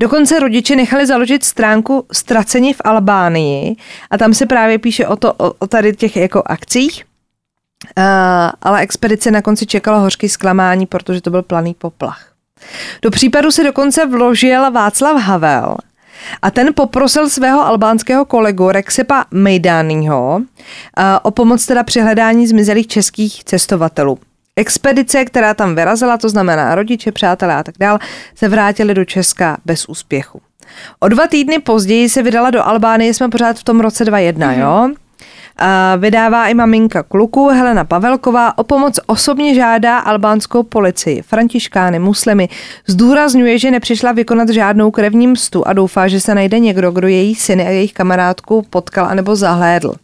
Dokonce 0.00 0.40
rodiče 0.40 0.76
nechali 0.76 1.06
založit 1.06 1.44
stránku 1.44 2.06
Ztraceni 2.12 2.72
v 2.72 2.80
Albánii 2.84 3.76
a 4.10 4.18
tam 4.18 4.34
se 4.34 4.46
právě 4.46 4.78
píše 4.78 5.06
o, 5.06 5.16
to, 5.16 5.32
o, 5.32 5.52
o 5.58 5.66
tady 5.66 5.96
těch 5.96 6.16
jako 6.16 6.42
akcích. 6.46 7.04
Uh, 7.98 8.04
ale 8.62 8.80
expedice 8.80 9.30
na 9.30 9.42
konci 9.42 9.66
čekala 9.66 9.98
hořký 9.98 10.28
zklamání, 10.28 10.86
protože 10.86 11.20
to 11.20 11.30
byl 11.30 11.42
planý 11.42 11.74
poplach. 11.74 12.32
Do 13.02 13.10
případu 13.10 13.50
se 13.50 13.64
dokonce 13.64 14.06
vložil 14.06 14.70
Václav 14.70 15.22
Havel 15.22 15.76
a 16.42 16.50
ten 16.50 16.74
poprosil 16.74 17.28
svého 17.28 17.66
albánského 17.66 18.24
kolegu 18.24 18.70
Rexepa 18.70 19.24
Mejdányho 19.30 20.36
uh, 20.36 20.44
o 21.22 21.30
pomoc 21.30 21.66
teda 21.66 21.82
při 21.82 22.00
hledání 22.00 22.46
zmizelých 22.46 22.86
českých 22.86 23.44
cestovatelů. 23.44 24.18
Expedice, 24.58 25.24
která 25.24 25.54
tam 25.54 25.74
vyrazila, 25.74 26.18
to 26.18 26.28
znamená 26.28 26.74
rodiče, 26.74 27.12
přátelé 27.12 27.54
a 27.54 27.62
tak 27.62 27.74
dál, 27.80 27.98
se 28.34 28.48
vrátili 28.48 28.94
do 28.94 29.04
Česka 29.04 29.56
bez 29.64 29.88
úspěchu. 29.88 30.40
O 31.00 31.08
dva 31.08 31.26
týdny 31.26 31.58
později 31.58 32.08
se 32.08 32.22
vydala 32.22 32.50
do 32.50 32.66
Albánie, 32.66 33.14
jsme 33.14 33.28
pořád 33.28 33.58
v 33.58 33.64
tom 33.64 33.80
roce 33.80 34.04
2001, 34.04 34.52
mm-hmm. 34.52 34.60
jo? 34.60 34.94
A 35.60 35.96
vydává 35.96 36.46
i 36.46 36.54
maminka 36.54 37.02
kluku 37.02 37.48
Helena 37.48 37.84
Pavelková. 37.84 38.58
O 38.58 38.64
pomoc 38.64 39.00
osobně 39.06 39.54
žádá 39.54 39.98
albánskou 39.98 40.62
policii, 40.62 41.22
františkány, 41.22 41.98
muslimy. 41.98 42.48
Zdůrazňuje, 42.86 43.58
že 43.58 43.70
nepřišla 43.70 44.12
vykonat 44.12 44.48
žádnou 44.48 44.90
krevní 44.90 45.26
mstu 45.26 45.68
a 45.68 45.72
doufá, 45.72 46.08
že 46.08 46.20
se 46.20 46.34
najde 46.34 46.58
někdo, 46.58 46.90
kdo 46.90 47.08
její 47.08 47.34
syny 47.34 47.66
a 47.66 47.70
jejich 47.70 47.92
kamarádku 47.92 48.62
potkal 48.70 49.06
anebo 49.06 49.36
zahlédl. 49.36 49.94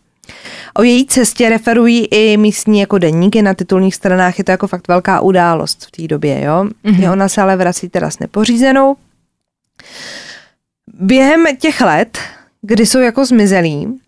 O 0.74 0.82
její 0.82 1.06
cestě 1.06 1.48
referují 1.48 2.06
i 2.06 2.36
místní 2.36 2.80
jako 2.80 2.98
denníky 2.98 3.42
na 3.42 3.54
titulních 3.54 3.94
stranách, 3.94 4.38
je 4.38 4.44
to 4.44 4.50
jako 4.50 4.66
fakt 4.66 4.88
velká 4.88 5.20
událost 5.20 5.86
v 5.86 5.90
té 5.90 6.08
době, 6.08 6.44
jo. 6.44 6.64
Mm-hmm. 6.84 7.12
Ona 7.12 7.28
se 7.28 7.42
ale 7.42 7.56
vrací 7.56 7.88
teda 7.88 8.10
s 8.10 8.18
nepořízenou. 8.18 8.96
Během 10.94 11.44
těch 11.56 11.80
let, 11.80 12.18
kdy 12.62 12.86
jsou 12.86 12.98
jako 12.98 13.26
zmizelí, 13.26 14.00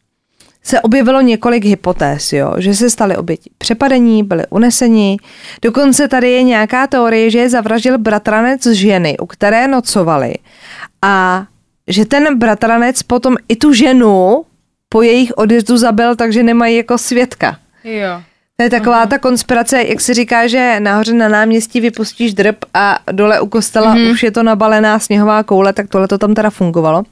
se 0.66 0.80
objevilo 0.80 1.20
několik 1.20 1.64
hypotéz, 1.64 2.32
jo? 2.32 2.54
že 2.58 2.74
se 2.74 2.90
staly 2.90 3.16
oběti 3.16 3.50
přepadení, 3.58 4.22
byly 4.22 4.44
uneseni. 4.50 5.16
Dokonce 5.62 6.08
tady 6.08 6.30
je 6.30 6.42
nějaká 6.42 6.86
teorie, 6.86 7.30
že 7.30 7.38
je 7.38 7.50
zavraždil 7.50 7.98
bratranec 7.98 8.66
ženy, 8.66 9.18
u 9.18 9.26
které 9.26 9.68
nocovali. 9.68 10.34
A 11.02 11.46
že 11.88 12.04
ten 12.04 12.38
bratranec 12.38 13.02
potom 13.02 13.36
i 13.48 13.56
tu 13.56 13.72
ženu 13.72 14.44
po 14.88 15.02
jejich 15.02 15.32
odjezdu 15.36 15.76
zabil, 15.76 16.16
takže 16.16 16.42
nemají 16.42 16.76
jako 16.76 16.98
svědka. 16.98 17.58
Jo. 17.84 18.22
To 18.56 18.62
je 18.62 18.70
taková 18.70 18.96
Aha. 18.96 19.06
ta 19.06 19.18
konspirace, 19.18 19.82
jak 19.82 20.00
se 20.00 20.14
říká, 20.14 20.46
že 20.46 20.80
nahoře 20.80 21.14
na 21.14 21.28
náměstí 21.28 21.80
vypustíš 21.80 22.34
drb 22.34 22.56
a 22.74 22.98
dole 23.12 23.40
u 23.40 23.46
kostela 23.46 23.94
mm-hmm. 23.94 24.12
už 24.12 24.22
je 24.22 24.30
to 24.30 24.42
nabalená 24.42 24.98
sněhová 24.98 25.42
koule, 25.42 25.72
tak 25.72 25.88
tohle 25.88 26.08
to 26.08 26.18
tam 26.18 26.34
teda 26.34 26.50
fungovalo. 26.50 27.02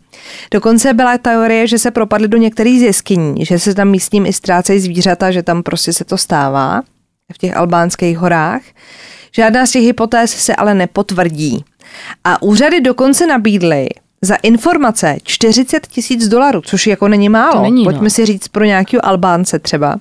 Dokonce 0.50 0.94
byla 0.94 1.18
teorie, 1.18 1.66
že 1.66 1.78
se 1.78 1.90
propadly 1.90 2.28
do 2.28 2.38
některých 2.38 2.82
jeskyní, 2.82 3.44
že 3.44 3.58
se 3.58 3.74
tam 3.74 3.88
místním 3.88 4.26
i 4.26 4.32
ztrácejí 4.32 4.80
zvířata, 4.80 5.30
že 5.30 5.42
tam 5.42 5.62
prostě 5.62 5.92
se 5.92 6.04
to 6.04 6.18
stává 6.18 6.82
v 7.32 7.38
těch 7.38 7.56
albánských 7.56 8.18
horách. 8.18 8.62
Žádná 9.32 9.66
z 9.66 9.70
těch 9.70 9.82
hypotéz 9.82 10.30
se 10.30 10.56
ale 10.56 10.74
nepotvrdí. 10.74 11.64
A 12.24 12.42
úřady 12.42 12.80
dokonce 12.80 13.26
nabídly 13.26 13.88
za 14.24 14.34
informace 14.34 15.16
40 15.22 15.86
tisíc 15.86 16.28
dolarů, 16.28 16.60
což 16.60 16.86
jako 16.86 17.08
není 17.08 17.28
málo. 17.28 17.52
To 17.52 17.62
není, 17.62 17.84
Pojďme 17.84 18.04
no. 18.04 18.10
si 18.10 18.26
říct 18.26 18.48
pro 18.48 18.64
nějakého 18.64 19.06
Albánce 19.06 19.58
třeba. 19.58 20.00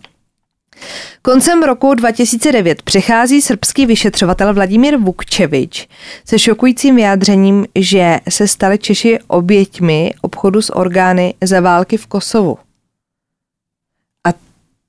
Koncem 1.21 1.63
roku 1.63 1.93
2009 1.93 2.81
přichází 2.81 3.41
srbský 3.41 3.85
vyšetřovatel 3.85 4.53
Vladimír 4.53 4.97
Vukčevič 4.97 5.87
se 6.25 6.39
šokujícím 6.39 6.95
vyjádřením, 6.95 7.65
že 7.75 8.19
se 8.29 8.47
stali 8.47 8.77
Češi 8.77 9.19
oběťmi 9.27 10.13
obchodu 10.21 10.61
s 10.61 10.75
orgány 10.75 11.33
za 11.43 11.59
války 11.59 11.97
v 11.97 12.07
Kosovu. 12.07 12.57
A 14.27 14.33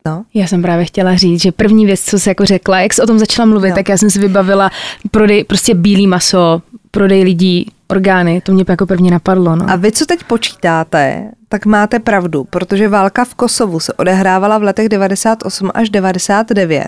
No. 0.06 0.24
Já 0.34 0.46
jsem 0.46 0.62
právě 0.62 0.84
chtěla 0.84 1.16
říct, 1.16 1.42
že 1.42 1.52
první 1.52 1.86
věc, 1.86 2.00
co 2.00 2.18
se 2.18 2.30
jako 2.30 2.44
řekla, 2.44 2.80
jak 2.80 2.94
jsi 2.94 3.02
o 3.02 3.06
tom 3.06 3.18
začala 3.18 3.46
mluvit, 3.46 3.70
no. 3.70 3.74
tak 3.76 3.88
já 3.88 3.96
jsem 3.98 4.10
si 4.10 4.18
vybavila 4.18 4.70
prodej, 5.10 5.44
prostě 5.44 5.74
bílý 5.74 6.06
maso, 6.06 6.62
prodej 6.90 7.22
lidí, 7.22 7.66
orgány, 7.88 8.40
to 8.40 8.52
mě 8.52 8.64
jako 8.68 8.86
první 8.86 9.10
napadlo. 9.10 9.56
No. 9.56 9.70
A 9.70 9.76
vy, 9.76 9.92
co 9.92 10.06
teď 10.06 10.24
počítáte, 10.24 11.30
tak 11.48 11.66
máte 11.66 11.98
pravdu, 11.98 12.44
protože 12.44 12.88
válka 12.88 13.24
v 13.24 13.34
Kosovu 13.34 13.80
se 13.80 13.92
odehrávala 13.92 14.58
v 14.58 14.62
letech 14.62 14.88
98 14.88 15.70
až 15.74 15.90
99, 15.90 16.86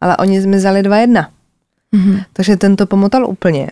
ale 0.00 0.16
oni 0.16 0.40
zmizeli 0.40 0.82
2-1. 0.82 1.26
Mm-hmm. 1.94 2.24
Takže 2.32 2.56
ten 2.56 2.76
to 2.76 2.86
pomotal 2.86 3.26
úplně. 3.26 3.70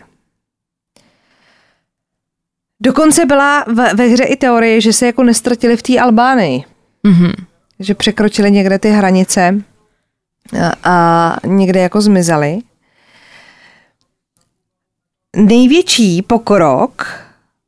Dokonce 2.81 3.25
byla 3.25 3.65
ve, 3.67 3.93
ve 3.93 4.05
hře 4.05 4.23
i 4.23 4.35
teorie, 4.35 4.81
že 4.81 4.93
se 4.93 5.05
jako 5.05 5.23
nestratili 5.23 5.77
v 5.77 5.83
té 5.83 5.99
Albánii. 5.99 6.63
Mm-hmm. 7.05 7.33
Že 7.79 7.95
překročili 7.95 8.51
někde 8.51 8.79
ty 8.79 8.89
hranice 8.89 9.61
a, 10.61 10.73
a 10.83 11.35
někde 11.47 11.79
jako 11.79 12.01
zmizeli. 12.01 12.59
Největší 15.35 16.21
pokrok 16.21 17.07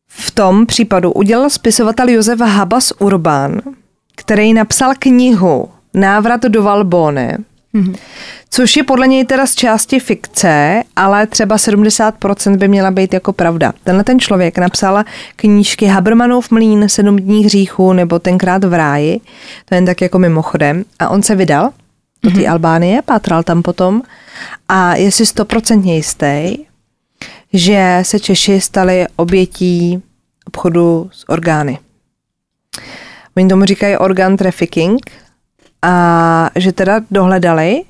v 0.07 0.31
tom 0.31 0.65
případu 0.65 1.11
udělal 1.11 1.49
spisovatel 1.49 2.09
Josef 2.09 2.39
Habas 2.39 2.93
Urban, 2.99 3.61
který 4.15 4.53
napsal 4.53 4.93
knihu 4.99 5.69
Návrat 5.93 6.41
do 6.41 6.63
Valbone, 6.63 7.37
mm-hmm. 7.73 7.95
což 8.49 8.75
je 8.75 8.83
podle 8.83 9.07
něj 9.07 9.25
teda 9.25 9.45
z 9.45 9.55
části 9.55 9.99
fikce, 9.99 10.83
ale 10.95 11.27
třeba 11.27 11.55
70% 11.55 12.57
by 12.57 12.67
měla 12.67 12.91
být 12.91 13.13
jako 13.13 13.33
pravda. 13.33 13.73
Tenhle 13.83 14.03
ten 14.03 14.19
člověk 14.19 14.57
napsal 14.57 15.03
knížky 15.35 15.85
Habermanův 15.85 16.51
mlín, 16.51 16.89
Sedm 16.89 17.15
dní 17.15 17.45
hříchů 17.45 17.93
nebo 17.93 18.19
Tenkrát 18.19 18.63
v 18.63 18.73
ráji, 18.73 19.19
to 19.65 19.75
jen 19.75 19.85
tak 19.85 20.01
jako 20.01 20.19
mimochodem, 20.19 20.83
a 20.99 21.09
on 21.09 21.23
se 21.23 21.35
vydal 21.35 21.69
do 22.23 22.29
té 22.29 22.35
mm-hmm. 22.35 22.51
Albánie, 22.51 23.01
pátral 23.01 23.43
tam 23.43 23.61
potom 23.61 24.01
a 24.69 24.95
je 24.95 25.11
si 25.11 25.25
stoprocentně 25.25 25.95
jistý, 25.95 26.57
že 27.53 27.99
se 28.01 28.19
Češi 28.19 28.61
stali 28.61 29.05
obětí 29.15 30.03
obchodu 30.45 31.09
s 31.13 31.29
orgány. 31.29 31.79
Oni 33.37 33.47
tomu 33.47 33.65
říkají 33.65 33.97
organ 33.97 34.37
trafficking 34.37 35.11
a 35.81 36.49
že 36.55 36.71
teda 36.71 37.01
dohledali 37.11 37.83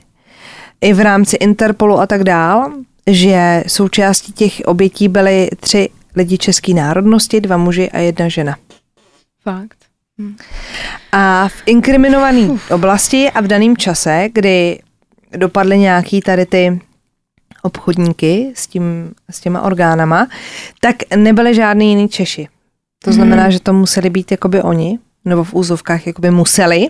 i 0.81 0.93
v 0.93 0.99
rámci 0.99 1.35
Interpolu 1.35 1.99
a 1.99 2.07
tak 2.07 2.23
dál, 2.23 2.71
že 3.07 3.63
součástí 3.67 4.33
těch 4.33 4.61
obětí 4.65 5.07
byly 5.07 5.49
tři 5.59 5.89
lidi 6.15 6.37
české 6.37 6.73
národnosti, 6.73 7.41
dva 7.41 7.57
muži 7.57 7.89
a 7.89 7.97
jedna 7.97 8.27
žena. 8.27 8.57
Fakt. 9.43 9.77
Hm. 10.21 10.35
A 11.11 11.47
v 11.47 11.63
inkriminované 11.65 12.47
oblasti 12.69 13.31
a 13.31 13.41
v 13.41 13.47
daném 13.47 13.77
čase, 13.77 14.29
kdy 14.33 14.79
dopadly 15.37 15.79
nějaký 15.79 16.21
tady 16.21 16.45
ty 16.45 16.81
obchodníky 17.61 18.51
s, 18.55 18.67
tím, 18.67 19.11
s 19.29 19.39
těma 19.39 19.61
orgánama, 19.61 20.27
tak 20.79 20.95
nebyly 21.15 21.55
žádný 21.55 21.89
jiný 21.89 22.09
Češi. 22.09 22.47
To 23.03 23.13
znamená, 23.13 23.43
hmm. 23.43 23.51
že 23.51 23.59
to 23.59 23.73
museli 23.73 24.09
být 24.09 24.31
jakoby 24.31 24.61
oni, 24.61 24.99
nebo 25.25 25.43
v 25.43 25.53
úzovkách 25.53 26.07
jakoby 26.07 26.31
museli. 26.31 26.87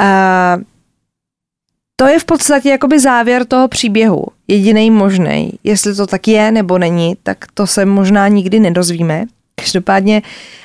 A 0.00 0.56
to 1.96 2.06
je 2.06 2.18
v 2.18 2.24
podstatě 2.24 2.68
jakoby 2.68 3.00
závěr 3.00 3.44
toho 3.44 3.68
příběhu. 3.68 4.24
Jediný 4.48 4.90
možný. 4.90 5.52
Jestli 5.64 5.94
to 5.94 6.06
tak 6.06 6.28
je 6.28 6.50
nebo 6.50 6.78
není, 6.78 7.16
tak 7.22 7.44
to 7.54 7.66
se 7.66 7.84
možná 7.84 8.28
nikdy 8.28 8.60
nedozvíme. 8.60 9.24
Každopádně, 9.60 10.22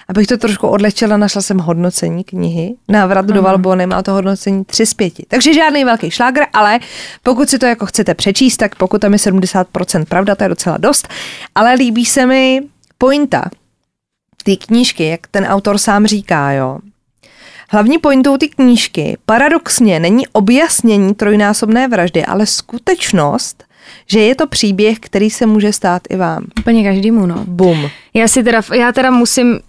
abych 0.08 0.27
to 0.27 0.38
trošku 0.38 0.67
odlečela, 0.67 1.17
našla 1.17 1.41
jsem 1.41 1.58
hodnocení 1.58 2.23
knihy. 2.23 2.75
Návrat 2.88 3.25
do 3.25 3.41
Valbony 3.41 3.88
má 3.88 4.04
to 4.04 4.12
hodnocení 4.12 4.65
3 4.65 4.86
z 4.86 4.93
5. 4.93 5.13
Takže 5.27 5.54
žádný 5.54 5.86
velký 5.86 6.12
šlágr, 6.12 6.41
ale 6.54 6.80
pokud 7.23 7.49
si 7.49 7.60
to 7.60 7.65
jako 7.65 7.86
chcete 7.86 8.13
přečíst, 8.13 8.58
tak 8.58 8.75
pokud 8.75 9.01
tam 9.01 9.13
je 9.13 9.19
70% 9.19 10.06
pravda, 10.06 10.36
to 10.36 10.43
je 10.43 10.49
docela 10.49 10.77
dost. 10.77 11.08
Ale 11.56 11.73
líbí 11.73 12.06
se 12.06 12.25
mi 12.25 12.62
pointa 12.97 13.43
té 14.43 14.56
knížky, 14.56 15.08
jak 15.08 15.27
ten 15.27 15.45
autor 15.45 15.77
sám 15.77 16.06
říká, 16.06 16.51
jo. 16.51 16.80
Hlavní 17.69 17.97
pointou 17.97 18.38
ty 18.38 18.49
knížky 18.49 19.17
paradoxně 19.25 19.99
není 19.99 20.27
objasnění 20.27 21.15
trojnásobné 21.15 21.88
vraždy, 21.88 22.25
ale 22.25 22.45
skutečnost, 22.45 23.63
že 24.08 24.20
je 24.20 24.36
to 24.36 24.48
příběh, 24.48 25.00
který 25.00 25.30
se 25.30 25.46
může 25.46 25.74
stát 25.74 26.02
i 26.10 26.15
vám. 26.15 26.46
Úplně 26.60 26.84
každému, 26.84 27.26
no. 27.26 27.44
Bum. 27.48 27.89
Já 28.13 28.28
si 28.28 28.44
teda, 28.44 28.62
já 28.74 28.91
teda 28.91 29.12
musím, 29.12 29.60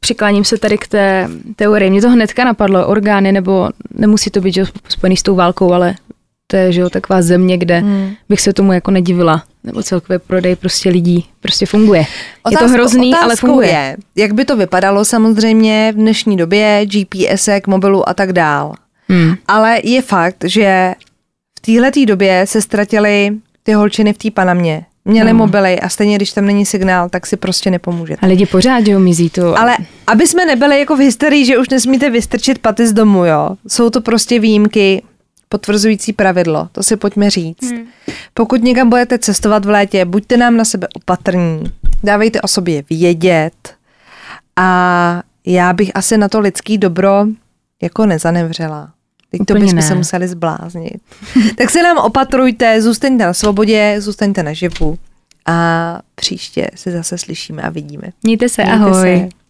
přikláním 0.00 0.44
se 0.44 0.58
tady 0.58 0.78
k 0.78 0.88
té 0.88 1.28
teorii. 1.56 1.90
Mě 1.90 2.00
to 2.00 2.10
hnedka 2.10 2.44
napadlo, 2.44 2.86
orgány, 2.86 3.32
nebo 3.32 3.70
nemusí 3.94 4.30
to 4.30 4.40
být 4.40 4.54
že, 4.54 4.64
spojený 4.88 5.16
s 5.16 5.22
tou 5.22 5.34
válkou, 5.34 5.72
ale 5.72 5.94
to 6.46 6.56
je 6.56 6.72
že 6.72 6.80
jo, 6.80 6.90
taková 6.90 7.22
země, 7.22 7.58
kde 7.58 7.78
hmm. 7.78 8.14
bych 8.28 8.40
se 8.40 8.52
tomu 8.52 8.72
jako 8.72 8.90
nedivila. 8.90 9.44
Nebo 9.64 9.82
celkově 9.82 10.18
prodej 10.18 10.56
prostě 10.56 10.90
lidí 10.90 11.24
prostě 11.40 11.66
funguje. 11.66 12.04
Otázko, 12.42 12.64
je 12.64 12.68
to 12.68 12.74
hrozný, 12.74 13.14
ale 13.14 13.36
funguje. 13.36 13.68
Je, 13.68 13.96
jak 14.16 14.32
by 14.32 14.44
to 14.44 14.56
vypadalo 14.56 15.04
samozřejmě 15.04 15.92
v 15.92 15.96
dnešní 15.96 16.36
době, 16.36 16.86
GPSek, 16.86 17.66
mobilu 17.66 18.08
a 18.08 18.14
tak 18.14 18.32
dál. 18.32 18.74
Hmm. 19.08 19.34
Ale 19.48 19.80
je 19.84 20.02
fakt, 20.02 20.44
že 20.44 20.94
v 21.62 21.66
téhle 21.66 21.90
době 22.06 22.46
se 22.46 22.62
ztratily 22.62 23.30
ty 23.62 23.72
holčiny 23.72 24.12
v 24.12 24.18
té 24.18 24.30
Panamě 24.30 24.84
měli 25.04 25.32
No. 25.32 25.38
mobily 25.38 25.80
a 25.80 25.88
stejně, 25.88 26.16
když 26.16 26.32
tam 26.32 26.44
není 26.46 26.66
signál, 26.66 27.08
tak 27.08 27.26
si 27.26 27.36
prostě 27.36 27.70
nepomůžete. 27.70 28.26
A 28.26 28.28
lidi 28.28 28.46
pořád, 28.46 28.86
jo, 28.86 28.98
mizí 29.00 29.30
to. 29.30 29.58
Ale 29.58 29.76
aby 30.06 30.26
jsme 30.26 30.44
nebyli 30.44 30.78
jako 30.78 30.96
v 30.96 31.00
hysterii, 31.00 31.44
že 31.44 31.58
už 31.58 31.68
nesmíte 31.68 32.10
vystrčit 32.10 32.58
paty 32.58 32.86
z 32.86 32.92
domu, 32.92 33.24
jo. 33.24 33.56
Jsou 33.68 33.90
to 33.90 34.00
prostě 34.00 34.40
výjimky, 34.40 35.02
potvrzující 35.48 36.12
pravidlo, 36.12 36.68
to 36.72 36.82
si 36.82 36.96
pojďme 36.96 37.30
říct. 37.30 37.70
Hmm. 37.70 37.86
Pokud 38.34 38.62
někam 38.62 38.88
budete 38.88 39.18
cestovat 39.18 39.64
v 39.64 39.68
létě, 39.68 40.04
buďte 40.04 40.36
nám 40.36 40.56
na 40.56 40.64
sebe 40.64 40.88
opatrní, 40.94 41.62
dávejte 42.04 42.40
o 42.40 42.48
sobě 42.48 42.82
vědět 42.90 43.74
a 44.56 45.22
já 45.46 45.72
bych 45.72 45.90
asi 45.94 46.18
na 46.18 46.28
to 46.28 46.40
lidský 46.40 46.78
dobro 46.78 47.24
jako 47.82 48.06
nezanemřela. 48.06 48.90
Teď 49.32 49.40
to 49.46 49.54
bychom 49.54 49.74
ne. 49.76 49.82
se 49.82 49.94
museli 49.94 50.28
zbláznit. 50.28 51.02
tak 51.58 51.70
se 51.70 51.82
nám 51.82 51.98
opatrujte, 51.98 52.82
zůstaňte 52.82 53.24
na 53.26 53.32
svobodě, 53.32 53.96
zůstaňte 53.98 54.42
naživu 54.42 54.98
a 55.46 55.98
příště 56.14 56.66
se 56.74 56.90
zase 56.90 57.18
slyšíme 57.18 57.62
a 57.62 57.70
vidíme. 57.70 58.02
Mějte 58.22 58.48
se, 58.48 58.62
Mějte 58.64 58.80
ahoj. 58.84 59.18
se. 59.30 59.41